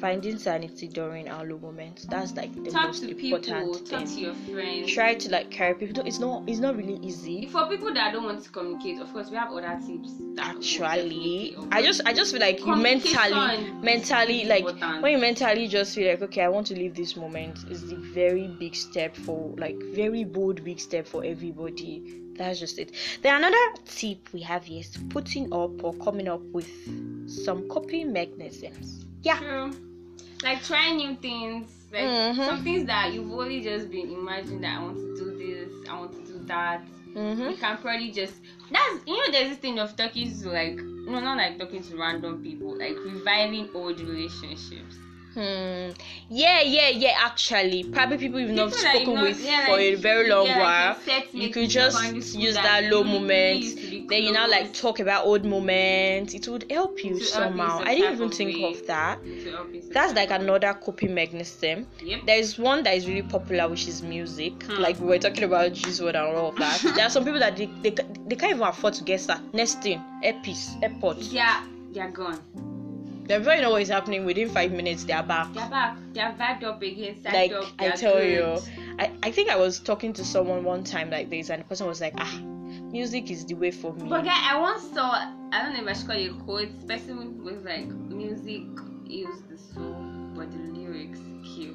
finding 0.00 0.38
sanity 0.38 0.88
during 0.88 1.28
our 1.28 1.44
low 1.44 1.58
moments. 1.58 2.04
That's 2.06 2.34
like 2.34 2.52
the 2.64 2.70
Talk 2.70 2.86
most 2.86 3.02
to 3.02 3.14
people, 3.14 3.38
important 3.38 3.86
talk 3.88 4.04
to 4.04 4.20
your 4.20 4.34
friends. 4.34 4.92
Try 4.92 5.14
to 5.14 5.30
like 5.30 5.50
carry 5.50 5.74
people. 5.74 6.06
It's 6.06 6.18
not. 6.18 6.44
It's 6.48 6.58
not 6.60 6.76
really 6.76 6.98
easy. 7.02 7.46
For 7.46 7.66
people 7.66 7.92
that 7.94 8.12
don't 8.12 8.24
want 8.24 8.42
to 8.44 8.50
communicate, 8.50 9.00
of 9.00 9.12
course, 9.12 9.30
we 9.30 9.36
have 9.36 9.50
other 9.52 9.78
tips. 9.86 10.12
Actually. 10.38 11.56
I 11.72 11.82
just 11.82 12.00
I 12.06 12.12
just 12.12 12.32
feel 12.32 12.40
like 12.40 12.60
you 12.60 12.76
mentally 12.76 13.72
mentally 13.82 14.44
like 14.44 14.64
important. 14.64 15.02
when 15.02 15.12
you 15.12 15.18
mentally 15.18 15.68
just 15.68 15.94
feel 15.94 16.08
like 16.10 16.22
okay 16.22 16.42
I 16.42 16.48
want 16.48 16.66
to 16.68 16.74
leave 16.74 16.94
this 16.94 17.16
moment 17.16 17.64
is 17.70 17.88
the 17.88 17.96
very 17.96 18.48
big 18.58 18.74
step 18.74 19.16
for 19.16 19.54
like 19.56 19.76
very 19.94 20.24
bold 20.24 20.64
big 20.64 20.80
step 20.80 21.06
for 21.06 21.24
everybody. 21.24 22.22
That's 22.36 22.60
just 22.60 22.78
it. 22.78 22.92
Then 23.22 23.36
another 23.36 23.56
tip 23.84 24.28
we 24.32 24.40
have 24.42 24.64
here 24.64 24.80
is 24.80 24.96
putting 25.10 25.52
up 25.52 25.82
or 25.82 25.92
coming 25.94 26.28
up 26.28 26.42
with 26.52 26.70
some 27.28 27.68
coping 27.68 28.12
mechanisms. 28.12 29.06
Yeah. 29.22 29.38
True. 29.38 29.87
Like 30.42 30.62
trying 30.62 30.96
new 30.96 31.16
things, 31.16 31.70
like 31.92 32.02
Mhm. 32.04 32.46
some 32.46 32.62
things 32.64 32.86
that 32.86 33.12
you've 33.12 33.30
only 33.32 33.60
just 33.60 33.90
been 33.90 34.10
imagining 34.12 34.60
that 34.60 34.78
I 34.78 34.82
want 34.82 34.96
to 34.96 35.16
do 35.16 35.36
this, 35.36 35.72
I 35.88 35.98
want 35.98 36.12
to 36.12 36.32
do 36.32 36.38
that. 36.46 36.82
Mm-hmm. 37.14 37.50
You 37.50 37.56
can 37.56 37.78
probably 37.78 38.10
just 38.12 38.34
that's 38.70 39.06
you 39.06 39.16
know 39.16 39.32
there's 39.32 39.48
this 39.50 39.58
thing 39.58 39.78
of 39.78 39.96
talking 39.96 40.30
to 40.40 40.48
like 40.50 40.76
no 40.76 41.20
not 41.20 41.38
like 41.38 41.58
talking 41.58 41.82
to 41.82 41.96
random 41.96 42.42
people, 42.42 42.78
like 42.78 42.96
reviving 43.04 43.68
old 43.74 43.98
relationships. 44.00 44.96
Hmm. 45.38 45.92
Yeah, 46.28 46.62
yeah, 46.62 46.88
yeah. 46.88 47.14
Actually, 47.20 47.84
probably 47.84 48.18
people 48.18 48.40
you've 48.40 48.50
not 48.50 48.72
People 48.72 48.82
you've 48.82 48.90
spoken 48.96 49.14
not- 49.14 49.22
with 49.22 49.44
yeah, 49.44 49.66
for 49.66 49.78
a 49.78 49.94
very 49.94 50.28
long 50.28 50.46
yeah, 50.46 50.58
while. 50.58 51.00
set 51.04 51.32
you 51.32 51.50
could 51.50 51.70
just 51.70 52.34
use 52.34 52.54
that 52.54 52.64
that 52.82 52.92
low 52.92 53.04
moment. 53.04 53.60
used 53.60 53.78
to 53.78 53.88
be 53.90 54.06
Then 54.08 54.24
you 54.24 54.32
now 54.32 54.48
like 54.48 54.72
talk 54.72 54.98
about 54.98 55.26
old 55.26 55.44
moments. 55.44 56.34
It 56.34 56.48
would 56.48 56.68
help 56.68 57.04
you 57.04 57.10
help 57.18 57.22
somehow. 57.22 57.78
some 57.78 57.86
I 57.86 57.94
didn't 57.94 58.14
even 58.14 58.30
think 58.30 58.56
way. 58.56 58.64
of 58.72 58.86
that. 58.88 59.20
help 59.48 59.68
That's 59.92 60.12
like 60.14 60.32
another 60.32 60.74
coping 60.74 61.14
mechanism. 61.14 61.86
Yep. 62.02 62.26
There 62.26 62.38
is 62.38 62.58
one 62.58 62.82
that 62.82 62.96
is 62.96 63.06
really 63.06 63.22
popular, 63.22 63.68
which 63.68 63.86
is 63.86 64.02
music. 64.02 64.60
Hmm. 64.64 64.82
Like 64.82 64.98
we 64.98 65.06
were 65.06 65.18
talking 65.18 65.44
about 65.44 65.70
word 66.00 66.16
and 66.16 66.36
all 66.36 66.48
of 66.48 66.56
that. 66.56 66.80
there 66.96 67.06
are 67.06 67.10
some 67.10 67.24
people 67.24 67.38
that 67.38 67.56
they, 67.56 67.66
they, 67.82 67.90
they 67.90 68.34
can't 68.34 68.54
even 68.56 68.62
afford 68.62 68.94
to 68.94 69.04
get 69.04 69.20
that. 69.28 69.40
Next 69.54 69.82
thing, 69.82 70.02
earpiece, 70.24 70.74
airpods. 70.82 71.32
Yeah, 71.32 71.64
they're 71.92 72.10
gone. 72.10 72.40
Before 73.28 73.52
you 73.52 73.60
know 73.60 73.70
what 73.70 73.82
is 73.82 73.88
happening, 73.88 74.24
within 74.24 74.48
five 74.48 74.72
minutes 74.72 75.04
they 75.04 75.12
are 75.12 75.22
back. 75.22 75.52
They're 75.52 75.68
back. 75.68 75.98
They're 76.14 76.32
vibed 76.32 76.64
up 76.64 76.80
again. 76.80 77.20
Like 77.24 77.52
up. 77.52 77.66
I 77.78 77.90
tell 77.90 78.14
good. 78.14 78.30
you, 78.30 78.58
I, 78.98 79.12
I 79.22 79.30
think 79.30 79.50
I 79.50 79.56
was 79.56 79.80
talking 79.80 80.14
to 80.14 80.24
someone 80.24 80.64
one 80.64 80.82
time 80.82 81.10
like 81.10 81.28
this, 81.28 81.50
and 81.50 81.60
the 81.60 81.66
person 81.66 81.86
was 81.86 82.00
like, 82.00 82.14
ah, 82.16 82.38
music 82.90 83.30
is 83.30 83.44
the 83.44 83.52
way 83.52 83.70
for 83.70 83.92
me. 83.92 84.08
But 84.08 84.24
guy, 84.24 84.32
I 84.32 84.58
once 84.58 84.82
saw 84.94 85.10
I 85.52 85.62
don't 85.62 85.74
know 85.74 85.82
if 85.82 85.88
I 85.88 85.92
should 85.92 86.06
call 86.06 86.16
it 86.16 86.30
a 86.30 86.34
quote. 86.44 86.88
Person 86.88 87.44
was 87.44 87.64
like, 87.64 87.86
"Music 87.86 88.62
heals 89.06 89.42
the 89.50 89.58
soul, 89.58 89.94
but 90.34 90.50
the 90.50 90.58
lyrics 90.78 91.20
kill." 91.44 91.74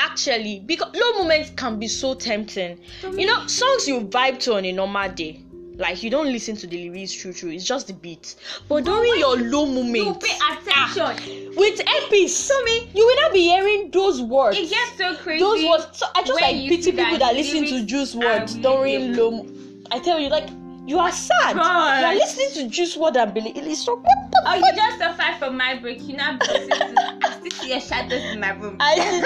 Actually, 0.00 0.64
because 0.66 0.92
low 0.94 1.22
moments 1.22 1.50
can 1.56 1.78
be 1.78 1.86
so 1.86 2.14
tempting. 2.14 2.78
You 3.02 3.26
know, 3.26 3.46
songs 3.46 3.86
you 3.86 4.00
vibe 4.00 4.40
to 4.40 4.56
on 4.56 4.64
a 4.64 4.72
normal 4.72 5.10
day. 5.12 5.44
Like 5.78 6.02
you 6.02 6.10
don't 6.10 6.26
listen 6.26 6.56
to 6.56 6.66
the 6.66 6.90
lyrics 6.90 7.12
true 7.12 7.32
true, 7.32 7.50
it's 7.50 7.64
just 7.64 7.86
the 7.86 7.92
beat. 7.92 8.34
But 8.68 8.84
during 8.84 9.16
your 9.16 9.36
low 9.36 9.64
You 9.64 10.14
pay 10.14 10.36
attention. 10.36 11.02
Ah, 11.02 11.16
with 11.56 11.80
earpiece, 11.80 12.50
you 12.92 13.06
will 13.06 13.22
not 13.22 13.32
be 13.32 13.42
hearing 13.42 13.90
those 13.92 14.20
words. 14.20 14.58
It 14.58 14.70
gets 14.70 14.98
so 14.98 15.14
crazy. 15.22 15.38
those 15.38 15.64
words. 15.64 15.86
So 15.92 16.06
I 16.16 16.24
just 16.24 16.40
like 16.40 16.56
pity 16.68 16.90
people 16.90 17.18
that 17.18 17.34
listen 17.34 17.64
to 17.66 17.86
Juice 17.86 18.16
WRLD's 18.16 18.56
during 18.56 19.14
low. 19.14 19.46
I 19.92 20.00
tell 20.00 20.18
you, 20.18 20.28
like 20.28 20.48
you 20.88 20.98
are 20.98 21.12
sad. 21.12 21.54
God. 21.54 22.00
You 22.00 22.06
are 22.06 22.14
listening 22.14 22.50
to 22.64 22.74
Juice 22.74 22.96
WRLD 22.96 23.16
and 23.22 23.34
believe 23.34 23.56
it's 23.56 23.84
so. 23.84 23.94
What 23.96 24.04
the 24.04 24.42
Oh, 24.46 24.54
you 24.54 24.60
fuck? 24.62 24.74
just 24.76 24.98
suffered 24.98 25.34
from 25.38 25.56
my 25.56 25.74
break. 25.78 26.00
You 26.08 26.16
now. 26.16 26.38
I 26.40 27.40
still 27.40 27.50
see 27.50 27.68
your 27.70 27.80
shadows 27.80 28.22
in 28.32 28.40
my 28.40 28.50
room. 28.52 28.76
I 28.80 28.94
see, 28.94 29.22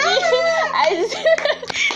I 0.75 1.07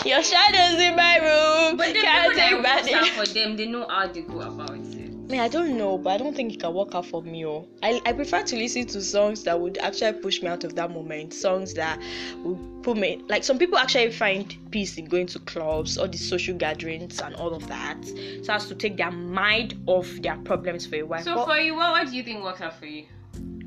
see 0.02 0.08
your 0.10 0.22
shadows 0.22 0.80
in 0.80 0.94
my 0.96 1.16
room. 1.18 1.76
but 1.76 1.88
the 1.88 2.00
Can't 2.00 2.32
people 2.32 2.36
that 2.62 2.84
take 2.84 2.92
works 2.92 2.94
out 2.94 3.16
back. 3.16 3.26
for 3.26 3.26
them, 3.34 3.56
they 3.56 3.66
know 3.66 3.86
how 3.88 4.06
they 4.06 4.22
go 4.22 4.40
about 4.40 4.76
it. 4.76 4.85
Man, 5.28 5.40
I 5.40 5.48
don't 5.48 5.76
know, 5.76 5.98
but 5.98 6.10
I 6.10 6.18
don't 6.18 6.36
think 6.36 6.54
it 6.54 6.60
can 6.60 6.72
work 6.72 6.94
out 6.94 7.06
for 7.06 7.20
me. 7.20 7.44
Oh, 7.44 7.66
I, 7.82 8.00
I 8.06 8.12
prefer 8.12 8.42
to 8.44 8.56
listen 8.56 8.86
to 8.86 9.02
songs 9.02 9.42
that 9.42 9.60
would 9.60 9.76
actually 9.78 10.12
push 10.12 10.40
me 10.40 10.48
out 10.48 10.62
of 10.62 10.76
that 10.76 10.92
moment. 10.92 11.34
Songs 11.34 11.74
that 11.74 12.00
would 12.44 12.84
put 12.84 12.96
me 12.96 13.22
like 13.28 13.42
some 13.42 13.58
people 13.58 13.76
actually 13.76 14.12
find 14.12 14.56
peace 14.70 14.98
in 14.98 15.06
going 15.06 15.26
to 15.28 15.40
clubs 15.40 15.98
or 15.98 16.06
the 16.06 16.16
social 16.16 16.56
gatherings 16.56 17.20
and 17.20 17.34
all 17.34 17.54
of 17.54 17.66
that, 17.66 18.04
so 18.44 18.52
as 18.52 18.66
to 18.68 18.76
take 18.76 18.96
their 18.96 19.10
mind 19.10 19.74
off 19.86 20.08
their 20.22 20.36
problems 20.38 20.86
for 20.86 20.96
a 20.96 21.02
while. 21.02 21.22
So 21.22 21.34
But 21.34 21.46
for 21.46 21.58
you, 21.58 21.74
what, 21.74 21.90
what 21.90 22.08
do 22.08 22.16
you 22.16 22.22
think 22.22 22.44
works 22.44 22.60
out 22.60 22.78
for 22.78 22.86
you? 22.86 23.06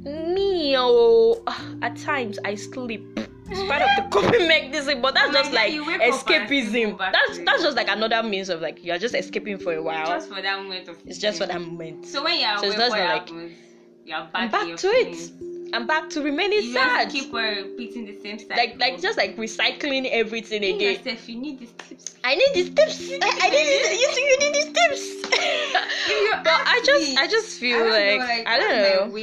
me, 0.03 0.75
oh, 0.77 1.43
at 1.81 1.97
times 1.97 2.39
I 2.45 2.55
sleep. 2.55 3.19
It's 3.51 3.63
part 3.69 3.81
of 3.81 3.89
the 3.97 4.09
coping 4.11 4.47
mechanism, 4.47 5.01
but 5.01 5.13
that's 5.15 5.31
just 5.33 5.51
like 5.51 5.73
you 5.73 5.83
escapism. 5.85 6.97
That's 6.97 7.39
that's 7.39 7.63
just 7.63 7.75
like 7.77 7.89
another 7.89 8.21
means 8.27 8.49
of 8.49 8.61
like 8.61 8.83
you're 8.83 8.97
just 8.99 9.15
escaping 9.15 9.57
for 9.57 9.73
a 9.73 9.81
while. 9.81 10.05
Just 10.05 10.29
for 10.29 10.41
that 10.41 10.61
moment 10.61 10.87
of. 10.87 10.97
it's 11.05 11.17
just 11.17 11.39
for 11.39 11.45
that 11.47 11.59
moment. 11.61 12.05
So 12.05 12.23
when 12.23 12.39
you're 12.39 12.57
So 12.57 12.65
just 12.65 12.77
what 12.77 12.89
like- 12.91 12.99
happens? 13.01 13.57
You're 14.05 14.19
back, 14.21 14.29
I'm 14.33 14.49
back 14.49 14.67
your 14.67 14.77
to 14.77 14.87
it. 14.87 15.31
I'm 15.71 15.85
back 15.85 16.09
to 16.11 16.21
remaining 16.23 16.63
You 16.63 16.73
sad. 16.73 17.11
just 17.11 17.15
keep 17.25 17.31
repeating 17.33 18.05
the 18.07 18.19
same 18.21 18.39
cycle. 18.39 18.55
like 18.57 18.79
like 18.79 18.99
just 18.99 19.17
like 19.19 19.35
recycling 19.37 20.09
everything 20.09 20.61
Tell 20.63 20.75
again. 20.75 20.95
yourself 20.95 21.29
you 21.29 21.35
need 21.39 21.59
these 21.59 21.73
tips. 21.73 22.15
I 22.23 22.33
need 22.33 22.49
these 22.55 22.69
tips. 22.73 23.11
I, 23.21 23.39
I 23.41 23.49
need 23.51 23.67
these, 23.67 24.01
you, 24.01 24.23
you 24.23 24.39
need 24.39 24.53
these 24.55 24.73
tips. 24.73 25.29
but 26.43 26.61
I 26.65 26.81
just 26.83 27.07
me, 27.07 27.17
I 27.17 27.27
just 27.27 27.59
feel 27.59 27.83
I 27.83 27.89
like, 27.89 28.19
know, 28.19 28.25
like 28.25 28.47
I 28.47 28.59
don't 28.59 29.11
know. 29.11 29.19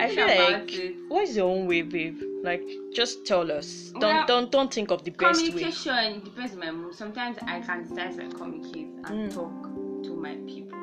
I 0.00 0.08
feel 0.08 0.26
like 0.26 0.72
it. 0.74 0.94
what 1.08 1.22
is 1.24 1.36
your 1.36 1.48
own 1.50 1.66
way, 1.66 1.82
babe? 1.82 2.20
Like 2.42 2.62
just 2.94 3.24
tell 3.26 3.50
us. 3.50 3.90
Don't 4.00 4.02
Well, 4.02 4.26
don't 4.26 4.50
don't 4.50 4.72
think 4.72 4.90
of 4.90 5.04
the 5.04 5.10
best 5.10 5.40
way. 5.42 5.48
communication 5.48 6.20
depends 6.24 6.52
on 6.54 6.58
my 6.60 6.70
mood. 6.70 6.94
Sometimes 6.94 7.38
I 7.46 7.60
can 7.60 7.82
decide 7.88 8.14
to 8.18 8.28
communicate 8.36 8.88
and 9.04 9.30
Mm. 9.30 9.34
talk 9.34 10.04
to 10.04 10.16
my 10.16 10.34
people. 10.46 10.78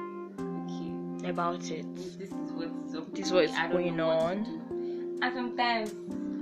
Okay. 0.66 1.30
about 1.30 1.64
it. 1.70 1.86
This 1.96 2.16
is 2.32 2.52
what's 2.54 2.96
up. 2.96 3.14
This 3.14 3.28
is 3.28 3.32
what 3.34 3.44
is 3.46 3.56
going 3.72 4.00
on. 4.00 5.18
And 5.22 5.34
sometimes 5.34 5.94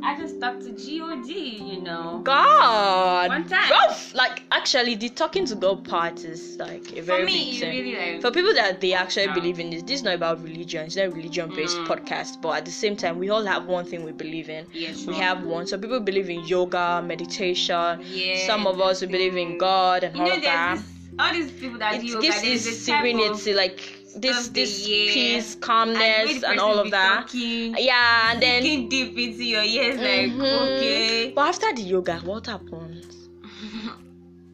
I 0.03 0.17
just 0.17 0.39
talk 0.39 0.59
to 0.61 0.71
God, 0.71 1.25
you 1.27 1.81
know. 1.81 2.21
God, 2.23 3.29
One 3.29 3.47
time. 3.47 3.69
Rough. 3.69 4.13
Like 4.15 4.43
actually, 4.51 4.95
the 4.95 5.09
talking 5.09 5.45
to 5.45 5.55
God 5.55 5.83
part 5.83 6.23
is 6.23 6.57
like 6.57 6.95
a 6.97 7.01
very 7.01 7.21
For 7.21 7.25
me, 7.25 7.33
big 7.39 7.47
it's 7.49 7.59
thing. 7.59 7.77
really 7.85 7.95
like 8.13 8.21
For 8.21 8.31
people 8.31 8.53
that 8.53 8.79
they 8.81 8.93
actually 8.93 9.25
Yeah. 9.25 9.33
believe 9.33 9.59
in 9.59 9.69
this, 9.69 9.83
this 9.83 9.95
is 9.99 10.03
not 10.03 10.15
about 10.15 10.41
religion. 10.43 10.85
It's 10.85 10.95
not 10.95 11.05
a 11.07 11.09
religion-based 11.11 11.77
Mm. 11.77 11.87
podcast, 11.87 12.41
but 12.41 12.57
at 12.57 12.65
the 12.65 12.71
same 12.71 12.95
time, 12.95 13.19
we 13.19 13.29
all 13.29 13.43
have 13.45 13.65
one 13.65 13.85
thing 13.85 14.03
we 14.03 14.11
believe 14.11 14.49
in. 14.49 14.65
yeah, 14.73 14.91
We 15.07 15.15
have 15.15 15.43
one. 15.43 15.67
Some 15.67 15.81
people 15.81 15.99
believe 15.99 16.29
in 16.29 16.45
yoga, 16.45 17.01
meditation. 17.05 17.99
yeah, 18.05 18.45
Some 18.47 18.67
of 18.67 18.79
us 18.81 19.01
we 19.01 19.07
believe 19.07 19.35
in 19.35 19.57
God 19.57 20.03
and 20.03 20.15
You 20.15 20.21
all 20.23 20.27
know, 20.29 20.35
of 20.35 20.41
that. 20.43 20.75
this, 20.77 20.85
all 21.19 21.33
these 21.33 21.51
people 21.51 21.77
that 21.79 21.99
do 21.99 22.05
It 22.05 22.09
yoga, 22.11 22.21
gives 22.21 22.41
this 22.41 22.65
a 22.65 22.91
type 22.91 23.03
of- 23.03 23.11
serenity, 23.11 23.53
like 23.53 23.79
this 24.21 24.47
this 24.49 24.87
year. 24.87 25.11
peace, 25.11 25.53
and 25.55 25.63
calmness, 25.63 26.41
the 26.41 26.49
and 26.49 26.59
all 26.59 26.79
of 26.79 26.91
that. 26.91 27.21
talking, 27.27 27.75
Yeah, 27.77 28.31
and 28.33 28.41
then 28.41 28.63
looking 28.63 28.89
deep 28.89 29.17
into 29.17 29.43
your 29.43 29.63
ears, 29.63 29.97
like 29.97 30.31
Mhm. 30.31 30.77
okay. 30.77 31.31
But 31.35 31.47
after 31.49 31.73
the 31.73 31.81
yoga, 31.81 32.17
what 32.19 32.45
happens? 32.47 33.29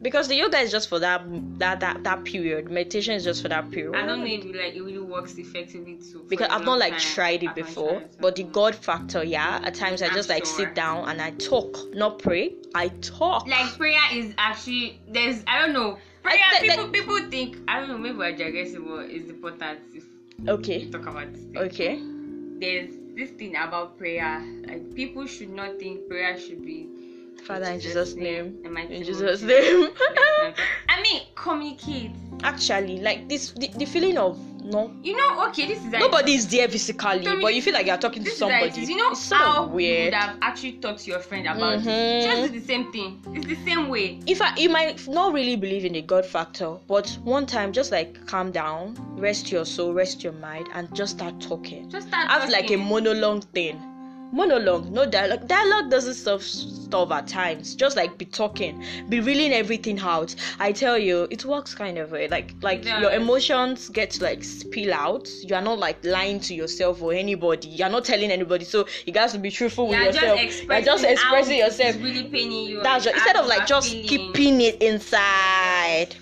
Because 0.02 0.28
the 0.28 0.36
yoga 0.36 0.58
is 0.58 0.70
just 0.70 0.88
for 0.90 0.98
that 0.98 1.22
that 1.58 1.80
that, 1.80 2.04
that 2.04 2.22
period. 2.24 2.70
Meditation 2.70 3.14
is 3.14 3.24
just 3.24 3.40
for 3.42 3.48
that 3.48 3.70
period. 3.70 3.96
I 3.96 4.04
don't 4.06 4.20
know 4.20 4.26
if 4.26 4.44
like 4.44 4.76
it 4.76 4.82
really 4.82 4.98
works 5.00 5.36
effectively 5.38 5.96
too. 5.96 6.24
because 6.28 6.48
I've 6.50 6.64
not 6.66 6.78
like 6.78 6.92
time. 6.92 7.00
tried 7.00 7.42
it 7.42 7.48
I've 7.48 7.54
before. 7.54 8.00
tried 8.00 8.16
But 8.20 8.36
the. 8.36 8.42
God 8.44 8.74
factor, 8.74 9.24
yeah. 9.24 9.60
At 9.64 9.74
times 9.74 10.02
I 10.02 10.08
I'm 10.08 10.14
just 10.14 10.28
like 10.28 10.44
sure. 10.44 10.54
sit 10.58 10.74
down 10.74 11.08
and 11.08 11.20
I 11.20 11.30
talk, 11.30 11.78
not 11.94 12.18
pray. 12.18 12.54
I 12.74 12.88
talk. 13.00 13.46
like 13.48 13.74
prayer 13.78 13.98
is 14.12 14.34
actually 14.36 15.00
there's 15.08 15.42
I 15.46 15.60
don't 15.62 15.72
know 15.72 15.98
I- 16.28 16.38
that- 16.52 16.62
people 16.62 16.88
people 16.88 17.30
think 17.30 17.58
I 17.68 17.80
don't 17.80 17.88
know 17.88 17.98
maybe 17.98 18.16
we're 18.16 18.36
digressing 18.36 18.84
but 18.84 19.10
it's 19.10 19.30
important 19.30 19.80
okay. 20.48 20.88
talk 20.90 21.06
about 21.06 21.32
this 21.32 21.42
thing. 21.44 21.58
Okay. 21.58 22.00
There's 22.60 22.90
this 23.14 23.30
thing 23.30 23.56
about 23.56 23.96
prayer 23.98 24.42
like 24.66 24.94
people 24.94 25.26
should 25.26 25.50
not 25.50 25.78
think 25.78 26.08
prayer 26.08 26.38
should 26.38 26.64
be 26.64 26.88
Father 27.46 27.66
in 27.66 27.80
Jesus' 27.80 28.14
name. 28.14 28.62
the 28.62 28.68
mighty 28.70 28.96
In 28.96 29.04
Jesus' 29.04 29.40
Jesus. 29.40 29.42
name. 29.42 29.90
I 30.88 31.02
mean 31.02 31.22
communicate 31.34 32.10
Actually, 32.42 33.00
like 33.00 33.28
this, 33.28 33.52
the, 33.52 33.68
the 33.76 33.84
feeling 33.86 34.18
of 34.18 34.38
no, 34.64 34.92
you 35.00 35.16
know 35.16 35.46
okay 35.48 35.66
this 35.68 35.78
is 35.78 35.84
like 35.92 36.00
nobody 36.00 36.34
is 36.34 36.48
there 36.48 36.68
physically, 36.68 37.24
but 37.40 37.54
you 37.54 37.62
feel 37.62 37.72
like 37.72 37.86
you're 37.86 37.96
talking 37.96 38.24
to 38.24 38.28
like 38.30 38.36
somebody. 38.38 38.80
you 38.80 38.96
know 38.96 39.12
it's 39.12 39.20
sort 39.20 39.40
how 39.40 39.62
of 39.64 39.68
you 39.70 39.74
weird. 39.76 40.04
would 40.06 40.14
have 40.14 40.36
actually 40.42 40.72
talked 40.72 40.98
to 41.04 41.10
your 41.12 41.20
friend 41.20 41.46
about 41.46 41.78
Mhm. 41.78 41.86
it 41.86 42.22
just 42.24 42.52
do 42.52 42.58
the 42.60 42.66
same 42.66 42.90
thing 42.90 43.22
it's 43.32 43.46
the 43.46 43.54
same 43.64 43.88
way 43.88 44.18
if 44.26 44.42
I, 44.42 44.56
you 44.56 44.68
might 44.68 45.06
not 45.06 45.32
really 45.32 45.54
believe 45.54 45.84
in 45.84 45.92
the 45.92 46.02
God 46.02 46.26
factor, 46.26 46.78
but 46.88 47.08
one 47.22 47.46
time 47.46 47.72
just 47.72 47.92
like 47.92 48.26
calm 48.26 48.50
down, 48.50 48.96
rest 49.16 49.52
your 49.52 49.64
soul, 49.64 49.94
rest 49.94 50.24
your 50.24 50.32
mind, 50.32 50.66
and 50.74 50.92
just 50.94 51.16
start 51.16 51.40
talking. 51.40 51.88
just 51.88 52.08
start 52.08 52.28
Have 52.28 52.50
like 52.50 52.70
a 52.72 52.76
monologue 52.76 53.44
thing. 53.54 53.80
Monologue, 54.32 54.90
no 54.90 55.06
dialogue. 55.06 55.46
Dialogue 55.46 55.90
doesn't 55.90 56.14
stuff 56.14 56.42
stuff 56.42 57.10
at 57.10 57.26
times. 57.26 57.74
Just 57.74 57.96
like 57.96 58.18
be 58.18 58.24
talking, 58.24 58.84
be 59.08 59.20
reeling 59.20 59.52
everything 59.52 59.98
out. 59.98 60.34
I 60.58 60.72
tell 60.72 60.98
you, 60.98 61.26
it 61.30 61.44
works 61.44 61.74
kind 61.74 61.98
of 61.98 62.10
way. 62.10 62.28
Like 62.28 62.54
like 62.62 62.84
your 62.84 63.12
emotions 63.12 63.88
get 63.88 64.10
to 64.12 64.24
like 64.24 64.42
spill 64.44 64.92
out. 64.92 65.28
You 65.42 65.54
are 65.54 65.62
not 65.62 65.78
like 65.78 66.04
lying 66.04 66.40
to 66.40 66.54
yourself 66.54 67.02
or 67.02 67.12
anybody. 67.12 67.68
You 67.68 67.84
are 67.84 67.90
not 67.90 68.04
telling 68.04 68.30
anybody. 68.30 68.64
So 68.64 68.86
you 69.06 69.12
guys 69.12 69.32
to 69.32 69.38
be 69.38 69.50
truthful 69.50 69.88
with 69.88 69.98
You're 69.98 70.12
just 70.12 70.20
yourself. 70.22 70.40
expressing, 70.40 70.84
You're 70.84 70.94
just 70.94 71.04
expressing 71.04 71.58
yourself. 71.58 71.96
Really 71.96 72.24
paining 72.24 72.66
you. 72.66 72.82
That's 72.82 73.06
right. 73.06 73.14
Instead 73.14 73.36
of 73.36 73.46
like 73.46 73.66
just 73.66 73.90
feeling. 73.90 74.08
keeping 74.08 74.60
it 74.60 74.82
inside. 74.82 76.16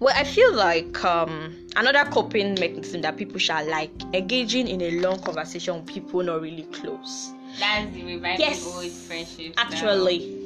Well, 0.00 0.14
I 0.16 0.24
feel 0.24 0.54
like 0.54 1.04
um 1.04 1.54
another 1.76 2.08
coping 2.10 2.54
mechanism 2.54 3.02
that 3.02 3.16
people 3.16 3.38
shall 3.38 3.66
like 3.68 3.90
engaging 4.14 4.68
in 4.68 4.80
a 4.82 4.90
long 5.00 5.20
conversation 5.20 5.74
with 5.76 5.86
people 5.86 6.22
not 6.22 6.40
really 6.40 6.62
close. 6.64 7.32
That's 7.58 7.92
the 7.92 8.36
Yes. 8.38 8.64
old 8.66 8.90
friendships. 8.92 9.54
Actually, 9.58 10.36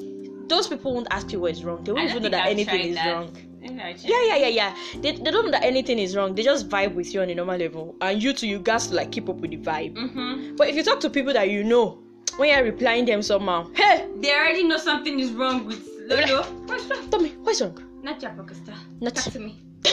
those 0.49 0.69
people 0.69 0.95
won't 0.95 1.09
ask 1.11 1.31
you 1.33 1.41
what 1.41 1.53
is 1.53 1.65
wrong. 1.65 1.85
They 1.85 1.93
won't 1.93 2.11
even 2.11 2.23
know 2.23 2.29
that 2.31 2.45
I've 2.45 2.51
anything 2.53 2.81
is 2.81 2.97
that. 2.97 3.13
wrong. 3.13 3.37
Maybe 3.61 3.75
I 3.75 3.93
tried. 3.93 4.05
Yeah, 4.05 4.23
yeah, 4.27 4.37
yeah, 4.37 4.49
yeah. 4.49 4.75
They, 5.01 5.13
they 5.13 5.31
don't 5.31 5.45
know 5.45 5.51
that 5.53 5.63
anything 5.65 5.99
is 5.99 6.17
wrong. 6.17 6.35
They 6.35 6.43
just 6.43 6.69
vibe 6.69 6.95
with 6.95 7.13
you 7.15 7.21
on 7.21 7.31
a 7.31 7.35
normal 7.35 7.57
level, 7.59 7.95
and 8.01 8.23
you 8.23 8.33
too, 8.33 8.49
you 8.49 8.59
guys 8.59 8.89
to 8.89 8.95
like 8.95 9.13
keep 9.13 9.29
up 9.29 9.37
with 9.37 9.51
the 9.51 9.59
vibe. 9.59 9.95
Mm-hmm. 9.95 10.57
But 10.57 10.69
if 10.69 10.77
you 10.77 10.83
talk 10.83 11.01
to 11.01 11.11
people 11.11 11.33
that 11.35 11.51
you 11.51 11.63
know, 11.63 11.99
when 12.39 12.49
you're 12.49 12.65
replying 12.65 13.05
them 13.05 13.23
somehow, 13.23 13.69
hey, 13.75 14.09
They 14.21 14.33
already 14.35 14.65
know 14.65 14.79
something 14.79 15.21
is 15.21 15.31
wrong 15.33 15.67
with 15.67 15.87
Lolo. 16.07 16.43
What's 16.67 16.85
wrong? 16.87 17.11
tell 17.11 17.21
me 17.21 17.31
what's 17.43 17.61
wrong. 17.61 17.92
Not 18.03 18.21
your 18.21 18.33
Pakistan. 18.33 18.75
Not- 19.01 19.15
Talk 19.15 19.33
to 19.33 19.39
me. 19.39 19.61
they, 19.83 19.91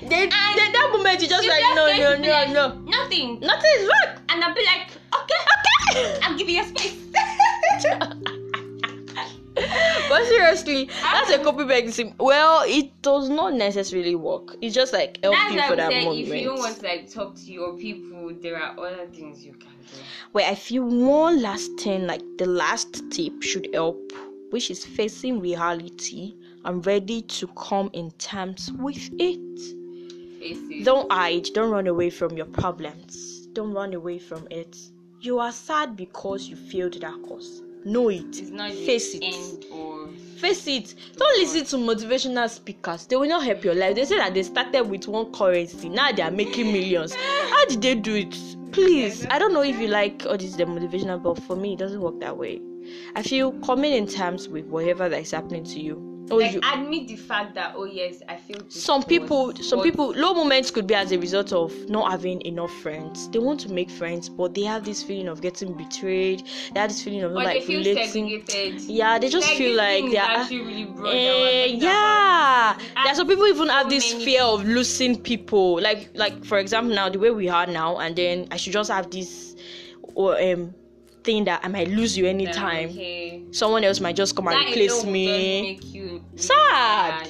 they, 0.00 0.26
that 0.28 0.88
moment 0.92 1.22
you 1.22 1.28
just 1.28 1.44
You 1.44 1.50
like 1.50 1.60
just 1.60 1.74
no, 1.76 1.86
no, 1.86 2.16
no, 2.16 2.28
like, 2.30 2.50
no. 2.50 2.74
Nothing. 2.80 3.38
Nothing 3.40 3.70
is 3.78 3.88
wrong. 3.88 4.16
And 4.28 4.42
I'll 4.42 4.54
be 4.54 4.64
like, 4.64 4.90
okay, 5.14 5.34
okay. 5.94 6.18
I'll 6.22 6.36
give 6.36 6.48
you 6.48 6.60
a 6.60 6.64
space. 6.64 6.96
but 10.08 10.24
seriously, 10.26 10.88
that's 11.00 11.30
a 11.30 11.38
copy 11.38 11.64
mechanism. 11.64 12.14
Well, 12.18 12.64
it 12.66 12.90
does 13.02 13.28
not 13.28 13.54
necessarily 13.54 14.14
work. 14.14 14.56
It's 14.60 14.74
just 14.74 14.92
like 14.92 15.18
help 15.22 15.34
That's 15.36 15.54
you 15.54 15.62
for 15.62 15.76
that 15.76 15.92
moment. 15.92 16.18
if 16.20 16.28
you 16.34 16.44
don't 16.44 16.58
want 16.58 16.76
to 16.78 16.82
like 16.84 17.10
talk 17.10 17.34
to 17.36 17.52
your 17.52 17.76
people, 17.76 18.32
there 18.40 18.56
are 18.60 18.78
other 18.78 19.06
things 19.06 19.44
you 19.44 19.52
can 19.52 19.70
do. 19.70 19.96
Where 20.32 20.48
I 20.48 20.54
feel 20.54 20.84
one 20.84 21.42
last 21.42 21.70
thing, 21.78 22.06
like 22.06 22.22
the 22.38 22.46
last 22.46 23.02
tip, 23.10 23.42
should 23.42 23.68
help, 23.74 24.12
which 24.52 24.70
is 24.70 24.84
facing 24.84 25.40
reality 25.40 26.34
and 26.64 26.84
ready 26.86 27.22
to 27.22 27.46
come 27.48 27.90
in 27.94 28.10
terms 28.12 28.70
with 28.72 29.10
it. 29.18 29.58
Face 30.38 30.58
it. 30.70 30.84
Don't 30.84 31.10
hide. 31.10 31.46
Don't 31.54 31.70
run 31.70 31.86
away 31.86 32.10
from 32.10 32.36
your 32.36 32.46
problems. 32.46 33.46
Don't 33.54 33.72
run 33.72 33.94
away 33.94 34.18
from 34.18 34.46
it. 34.50 34.76
You 35.20 35.38
are 35.38 35.52
sad 35.52 35.96
because 35.96 36.48
you 36.48 36.56
failed 36.56 37.00
that 37.00 37.22
course. 37.22 37.62
Know 37.84 38.10
it. 38.10 38.36
Face 38.86 39.14
it. 39.14 39.64
or 39.72 40.08
Face 40.36 40.66
it. 40.66 40.94
Don't 41.16 41.38
listen 41.38 41.64
to 41.66 41.76
motivational 41.76 42.48
speakers. 42.50 43.06
They 43.06 43.16
will 43.16 43.28
not 43.28 43.44
help 43.44 43.64
your 43.64 43.74
life. 43.74 43.94
They 43.94 44.04
say 44.04 44.18
that 44.18 44.34
they 44.34 44.42
started 44.42 44.82
with 44.82 45.08
one 45.08 45.32
currency. 45.32 45.88
Now 45.88 46.12
they 46.12 46.22
are 46.22 46.30
making 46.30 46.72
millions. 46.72 47.14
How 47.14 47.64
did 47.66 47.80
they 47.80 47.94
do 47.94 48.16
it? 48.16 48.36
Please. 48.72 49.26
I 49.30 49.38
don't 49.38 49.54
know 49.54 49.62
if 49.62 49.78
you 49.78 49.88
like 49.88 50.26
all 50.26 50.36
this 50.36 50.56
the 50.56 50.64
motivational, 50.64 51.22
but 51.22 51.42
for 51.42 51.56
me, 51.56 51.72
it 51.72 51.78
doesn't 51.78 52.00
work 52.00 52.20
that 52.20 52.36
way. 52.36 52.60
I 53.16 53.22
feel 53.22 53.52
coming 53.64 53.92
in 53.92 54.06
terms 54.06 54.48
with 54.48 54.66
whatever 54.66 55.08
that 55.08 55.20
is 55.20 55.30
happening 55.30 55.64
to 55.64 55.80
you. 55.80 56.08
Oh, 56.30 56.36
like 56.36 56.52
you, 56.54 56.60
admit 56.72 57.08
the 57.08 57.16
fact 57.16 57.54
that 57.56 57.74
oh 57.76 57.84
yes, 57.84 58.22
I 58.28 58.36
feel 58.36 58.56
some 58.68 59.02
people 59.02 59.54
some 59.56 59.82
people 59.82 60.10
low 60.16 60.32
moments 60.32 60.70
could 60.70 60.86
be 60.86 60.94
as 60.94 61.10
a 61.12 61.18
result 61.18 61.52
of 61.52 61.74
not 61.90 62.10
having 62.12 62.40
enough 62.42 62.72
friends. 62.80 63.28
They 63.30 63.40
want 63.40 63.58
to 63.60 63.72
make 63.72 63.90
friends 63.90 64.28
but 64.28 64.54
they 64.54 64.62
have 64.62 64.84
this 64.84 65.02
feeling 65.02 65.26
of 65.28 65.42
getting 65.42 65.76
betrayed. 65.76 66.44
They 66.72 66.80
have 66.80 66.90
this 66.90 67.02
feeling 67.02 67.22
of 67.24 67.32
not 67.32 67.40
they 67.40 67.54
like 67.56 67.62
feel 67.64 67.78
relating. 67.80 68.06
segregated. 68.46 68.80
yeah 68.82 69.18
they 69.18 69.28
just 69.28 69.48
Like, 69.48 69.58
feel 69.58 69.76
like 69.76 70.04
they 70.10 70.16
are 70.16 70.30
actually 70.30 70.60
really 70.60 70.84
broad 70.84 71.08
Eh, 71.14 71.66
we're 71.72 71.76
yeah. 71.82 72.78
There's 73.04 73.16
some 73.16 73.26
people 73.26 73.46
even 73.48 73.68
have 73.68 73.90
this 73.90 74.12
fear 74.12 74.42
of 74.42 74.64
losing 74.64 75.20
people. 75.20 75.80
Like 75.82 76.10
like 76.14 76.44
for 76.44 76.58
example 76.58 76.94
now 76.94 77.08
the 77.10 77.18
way 77.18 77.30
we 77.32 77.48
are 77.48 77.66
now 77.66 77.98
and 77.98 78.14
then 78.16 78.46
i 78.52 78.56
should 78.56 78.72
just 78.72 78.90
have 78.90 79.10
this 79.10 79.56
or 80.14 80.40
um 80.40 80.72
thing 81.24 81.44
that 81.44 81.60
i 81.64 81.68
might 81.68 81.88
lose 81.88 82.16
you 82.16 82.26
anytime 82.26 82.88
Okay. 82.90 83.44
someone 83.50 83.84
else 83.84 84.00
might 84.00 84.16
just 84.16 84.34
come 84.36 84.48
and 84.48 84.56
replace 84.68 85.04
me 85.04 85.78
Sad. 86.36 87.26
sad. 87.26 87.28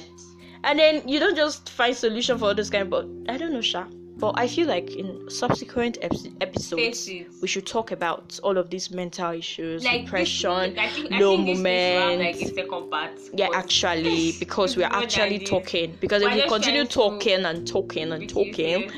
and 0.65 0.79
then 0.79 1.07
you 1.09 1.19
don't 1.19 1.37
just 1.37 1.71
find 1.71 1.97
solution 1.97 2.39
for 2.39 2.47
all 2.47 2.55
those 2.55 2.71
kind 2.71 2.89
but 2.91 3.07
i 3.29 3.37
don't 3.37 3.53
know 3.53 3.61
sha 3.61 3.85
but 4.19 4.35
i 4.37 4.47
feel 4.47 4.69
like 4.69 4.91
in 4.95 5.29
subsequent 5.31 5.99
epi- 6.03 6.33
episodes 6.41 7.11
we 7.41 7.49
should 7.49 7.67
talk 7.67 7.91
about 7.91 8.39
all 8.43 8.57
of 8.59 8.71
these 8.71 8.91
mental 8.91 9.33
issues 9.33 9.85
Like 9.85 10.05
depression 10.05 10.75
this, 10.75 10.79
I 10.79 10.89
think, 10.89 11.11
low 11.13 11.37
think 11.37 11.47
this 11.47 11.63
have, 11.99 12.19
like 12.19 12.37
a 12.37 12.55
second 12.55 12.91
part. 12.91 13.11
yeah 13.35 13.49
actually 13.55 14.33
because 14.39 14.77
we 14.77 14.85
are 14.85 14.93
actually 14.93 15.41
talking 15.41 15.97
because 16.01 16.23
if 16.23 16.29
We're 16.31 16.43
we 16.43 16.49
continue 16.49 16.85
talking 16.85 17.45
and 17.45 17.67
talking 17.67 18.13
and 18.13 18.29
talking 18.29 18.91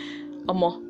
um, 0.48 0.83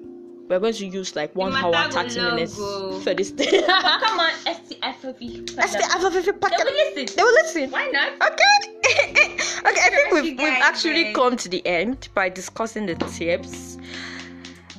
we're 0.49 0.61
going 0.61 0.75
to 0.75 0.87
use 0.87 1.17
like 1.17 1.35
one 1.35 1.55
hour 1.55 1.91
30 1.91 2.21
minutes 2.21 2.57
go. 2.57 3.01
for 3.01 3.15
this 3.15 3.31
thing 3.39 3.63
Come 3.65 4.21
on, 4.21 4.33
STFOV. 4.45 5.57
Let's 5.57 5.73
get 5.73 5.91
out 5.91 6.05
of 6.05 6.17
it, 6.17 6.41
pack 6.41 6.57
They 6.57 6.65
will 6.65 6.73
listen. 6.73 7.17
They 7.17 7.23
will 7.23 7.33
listen. 7.33 7.71
Why 7.71 7.87
not? 7.87 8.13
Okay. 8.15 8.75
okay, 9.35 9.81
I 9.81 9.91
think 9.91 10.13
we've, 10.13 10.39
we've 10.39 10.63
actually 10.63 11.13
come 11.13 11.37
to 11.39 11.49
the 11.49 11.67
end 11.67 12.09
by 12.15 12.29
discussing 12.29 12.87
the 12.87 12.95
tips 12.97 13.79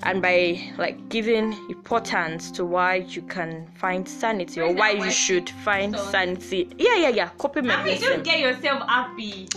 and 0.03 0.21
by 0.21 0.61
like 0.77 1.09
giving 1.09 1.53
importance 1.69 2.51
to 2.51 2.63
why 2.63 2.95
you 2.95 3.23
can 3.23 3.67
find 3.75 4.07
sanity 4.07 4.61
or 4.61 4.71
why 4.71 4.91
you 4.91 5.09
should 5.09 5.49
find 5.49 5.97
sanity. 5.97 6.69
Yeah, 6.77 6.95
yeah, 6.97 7.09
yeah. 7.09 7.29
Coping 7.39 7.69
I 7.69 7.77
mean, 7.77 7.85
mechanism. 7.85 8.23
just 8.23 8.23
get 8.23 8.39
yourself 8.39 8.87
happy. 8.87 9.47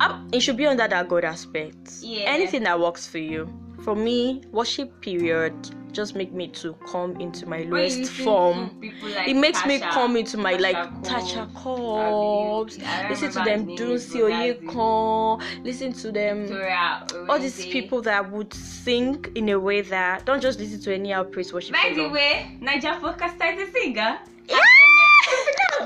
Um, 0.00 0.28
it 0.32 0.40
should 0.40 0.56
be 0.56 0.66
under 0.66 0.88
that 0.88 1.08
God 1.08 1.24
aspect. 1.24 1.98
Yeah. 2.00 2.24
Anything 2.24 2.62
that 2.62 2.80
works 2.80 3.06
for 3.06 3.18
you. 3.18 3.52
For 3.82 3.94
me, 3.94 4.42
worship 4.52 5.00
period 5.00 5.54
just 5.92 6.14
make 6.14 6.32
me 6.32 6.48
to 6.48 6.74
come 6.86 7.20
into 7.20 7.46
my 7.46 7.62
lowest 7.62 8.10
form. 8.12 8.70
like 8.80 9.28
it 9.28 9.34
makes 9.34 9.64
me 9.66 9.78
Tasha, 9.80 9.90
come 9.90 10.16
into 10.16 10.38
my 10.38 10.54
like 10.54 10.76
Tasha 11.02 11.52
Tasha 11.52 11.54
Cobbs. 11.54 12.78
I 12.84 13.08
Listen 13.08 13.30
to 13.32 13.38
them, 13.40 13.66
Dunsi 13.68 14.20
Oyekon. 14.20 15.64
Listen 15.64 15.92
to 15.94 16.12
them. 16.12 16.42
Victoria 16.42 17.06
All 17.28 17.38
these 17.38 17.66
people 17.66 18.02
that 18.02 18.30
would 18.30 18.52
sing 18.54 19.24
in 19.34 19.48
a 19.48 19.58
way 19.58 19.80
that 19.82 20.26
don't 20.26 20.40
just 20.40 20.58
listen 20.58 20.80
to 20.80 20.94
any 20.94 21.12
praise 21.32 21.52
worship. 21.52 21.72
By 21.72 21.92
the 21.94 22.08
way, 22.08 22.56
Niger 22.60 22.94
Focus 23.00 23.32
is 23.32 23.68
a 23.68 23.72
singer. 23.72 24.18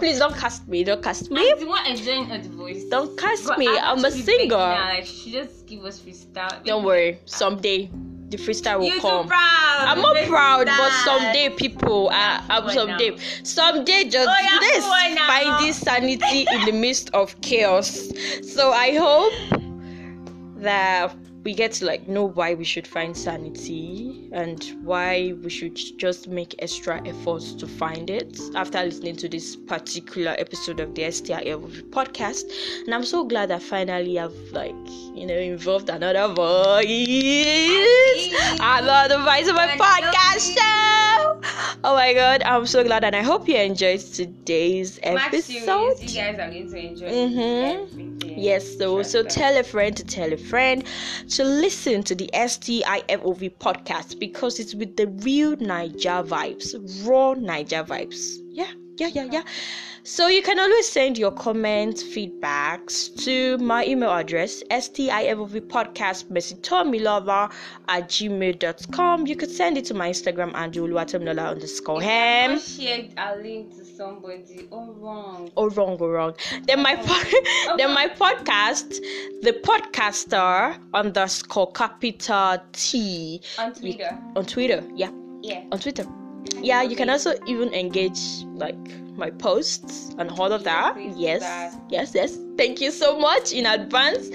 Please 0.05 0.19
don't 0.19 0.37
cast 0.37 0.69
me. 0.69 0.85
Don't 0.85 1.03
cast 1.03 1.31
me. 1.31 1.51
I'm 1.51 1.59
the 1.61 1.67
one 1.67 1.87
enjoying 1.87 2.27
her 2.27 2.39
voice. 2.39 2.85
Don't 2.91 3.19
cast 3.19 3.47
But 3.47 3.59
me. 3.59 3.67
I'm 3.69 4.01
a 4.01 4.03
begging 4.03 4.19
her, 4.19 4.25
singer. 4.27 4.57
Like, 4.57 5.07
she 5.07 5.33
just 5.33 5.67
give 5.67 5.83
us 5.83 5.99
freestyle. 5.99 6.63
Don't 6.63 6.85
worry. 6.85 7.19
Someday 7.25 7.91
the 8.29 8.37
freestyle 8.37 8.81
will 8.81 8.89
You're 8.89 9.01
come. 9.01 9.27
proud. 9.27 9.85
I'm 9.89 10.03
not 10.03 10.17
proud, 10.29 10.67
but 10.67 10.93
someday 11.07 11.49
people, 11.49 12.11
um, 12.11 12.47
boy 12.67 12.73
someday, 12.75 13.17
someday, 13.45 14.05
just 14.11 14.29
Oh, 14.29 14.59
this 14.61 14.85
boy 14.85 15.15
now. 15.15 15.27
finding 15.27 15.73
sanity 15.73 16.47
in 16.53 16.67
the 16.67 16.73
midst 16.73 17.09
of 17.15 17.41
chaos. 17.41 18.11
So 18.43 18.73
I 18.73 18.95
hope 18.99 19.33
that 20.57 21.17
we 21.45 21.53
get 21.55 21.73
to 21.73 21.85
like 21.85 22.09
know 22.09 22.25
why 22.25 22.55
we 22.55 22.65
should 22.65 22.87
find 22.87 23.15
sanity 23.17 24.29
and 24.33 24.65
why 24.83 25.35
we 25.43 25.51
should 25.51 25.77
just 25.99 26.27
make 26.27 26.55
extra 26.59 27.07
efforts 27.07 27.53
to 27.53 27.67
find 27.67 28.09
it 28.09 28.41
after 28.55 28.83
listening 28.83 29.15
to 29.17 29.29
this 29.29 29.55
particular 29.55 30.35
episode 30.39 30.81
of 30.81 30.95
the 30.95 31.03
STIL 31.03 31.61
podcast. 31.91 32.45
And 32.87 32.95
I'm 32.95 33.05
so 33.05 33.25
glad 33.25 33.51
that 33.51 33.63
finally 33.63 34.19
I've 34.19 34.35
like 34.53 34.75
you 35.15 35.27
know 35.27 35.37
involved 35.37 35.91
another 35.91 36.33
voice, 36.33 36.87
another 38.61 39.19
voice 39.19 39.47
of 39.49 39.55
my 39.55 39.69
podcast 39.79 40.55
show. 40.57 41.41
Oh 41.85 41.95
my 41.95 42.15
god, 42.15 42.43
I'm 42.45 42.67
so 42.67 42.83
glad 42.83 43.05
and 43.05 43.15
I 43.15 43.23
hope 43.23 43.47
you 43.49 43.57
enjoyed 43.57 44.01
today's 44.01 44.99
Max 45.05 45.27
episode. 45.27 45.99
series, 45.99 46.15
you 46.17 46.23
guys 46.23 46.39
are 46.39 46.51
going 46.51 46.71
to 46.71 46.79
enjoy 46.79 47.07
Mhm. 47.11 48.24
Yes, 48.37 48.79
so 48.79 49.03
so 49.03 49.23
tell 49.23 49.57
a 49.57 49.63
friend 49.63 49.97
to 49.97 50.05
tell 50.05 50.33
a 50.33 50.37
friend 50.37 50.85
to 51.31 51.45
listen 51.45 52.03
to 52.05 52.15
the 52.15 52.29
STIFOV 52.35 53.59
podcast 53.59 54.19
because 54.19 54.59
it's 54.59 54.75
with 54.75 54.97
the 54.97 55.07
real 55.09 55.57
Naija 55.57 56.27
vibes, 56.27 56.75
raw 57.07 57.35
Naija 57.35 57.87
vibes. 57.87 58.39
Yeah, 58.51 58.73
yeah, 58.99 59.09
yeah, 59.09 59.25
yeah. 59.31 59.43
So 60.07 60.27
you 60.27 60.43
can 60.43 60.59
always 60.61 60.87
send 60.87 61.17
your 61.17 61.31
comments, 61.31 62.03
feedbacks 62.03 63.17
to 63.25 63.57
my 63.57 63.87
email 63.87 64.11
address, 64.11 64.63
STIFOV 64.71 65.63
podcast 65.63 66.25
at 67.89 68.09
gmail.com. 68.09 69.27
You 69.27 69.37
could 69.37 69.51
send 69.51 69.79
it 69.79 69.87
to 69.87 69.95
my 69.95 70.11
Instagram 70.11 70.53
and 70.55 70.75
Oluwatomilola 70.75 71.49
underscore 71.49 72.03
ham. 72.03 72.51
Don't 72.51 72.61
share 72.63 73.09
a 73.17 73.37
link 73.37 73.75
to 73.79 73.85
somebody. 73.85 74.69
Oh, 74.71 74.93
wrong. 74.93 75.51
Oh 75.57 75.71
wrong, 75.71 75.97
oh 75.99 76.07
wrong. 76.09 76.35
Then 76.67 76.83
my 76.83 76.97
po- 76.97 77.77
then 77.79 77.95
my 77.95 78.09
podcast, 78.09 78.91
the 79.41 79.53
podcaster 79.65 80.79
underscore 80.93 81.73
capital 81.73 82.59
T 82.73 83.41
On 83.59 83.73
Twitter. 83.73 84.19
on 84.37 84.45
Twitter. 84.45 84.85
Yeah, 84.95 85.11
Yeah. 85.43 85.65
on 85.73 85.79
Twitter. 85.79 86.05
Yeah, 86.63 86.83
you 86.83 86.97
can 86.97 87.11
also 87.11 87.35
even 87.47 87.73
engage 87.75 88.45
like 88.55 88.77
my 89.17 89.31
posts 89.31 90.15
and 90.19 90.31
all 90.31 90.53
of 90.53 90.65
that. 90.65 90.97
Yes, 91.17 91.41
that. 91.41 91.75
yes, 91.89 92.15
yes. 92.15 92.39
Thank 92.57 92.81
you 92.81 92.91
so 92.91 93.19
much 93.19 93.53
in 93.53 93.67
advance. 93.67 94.31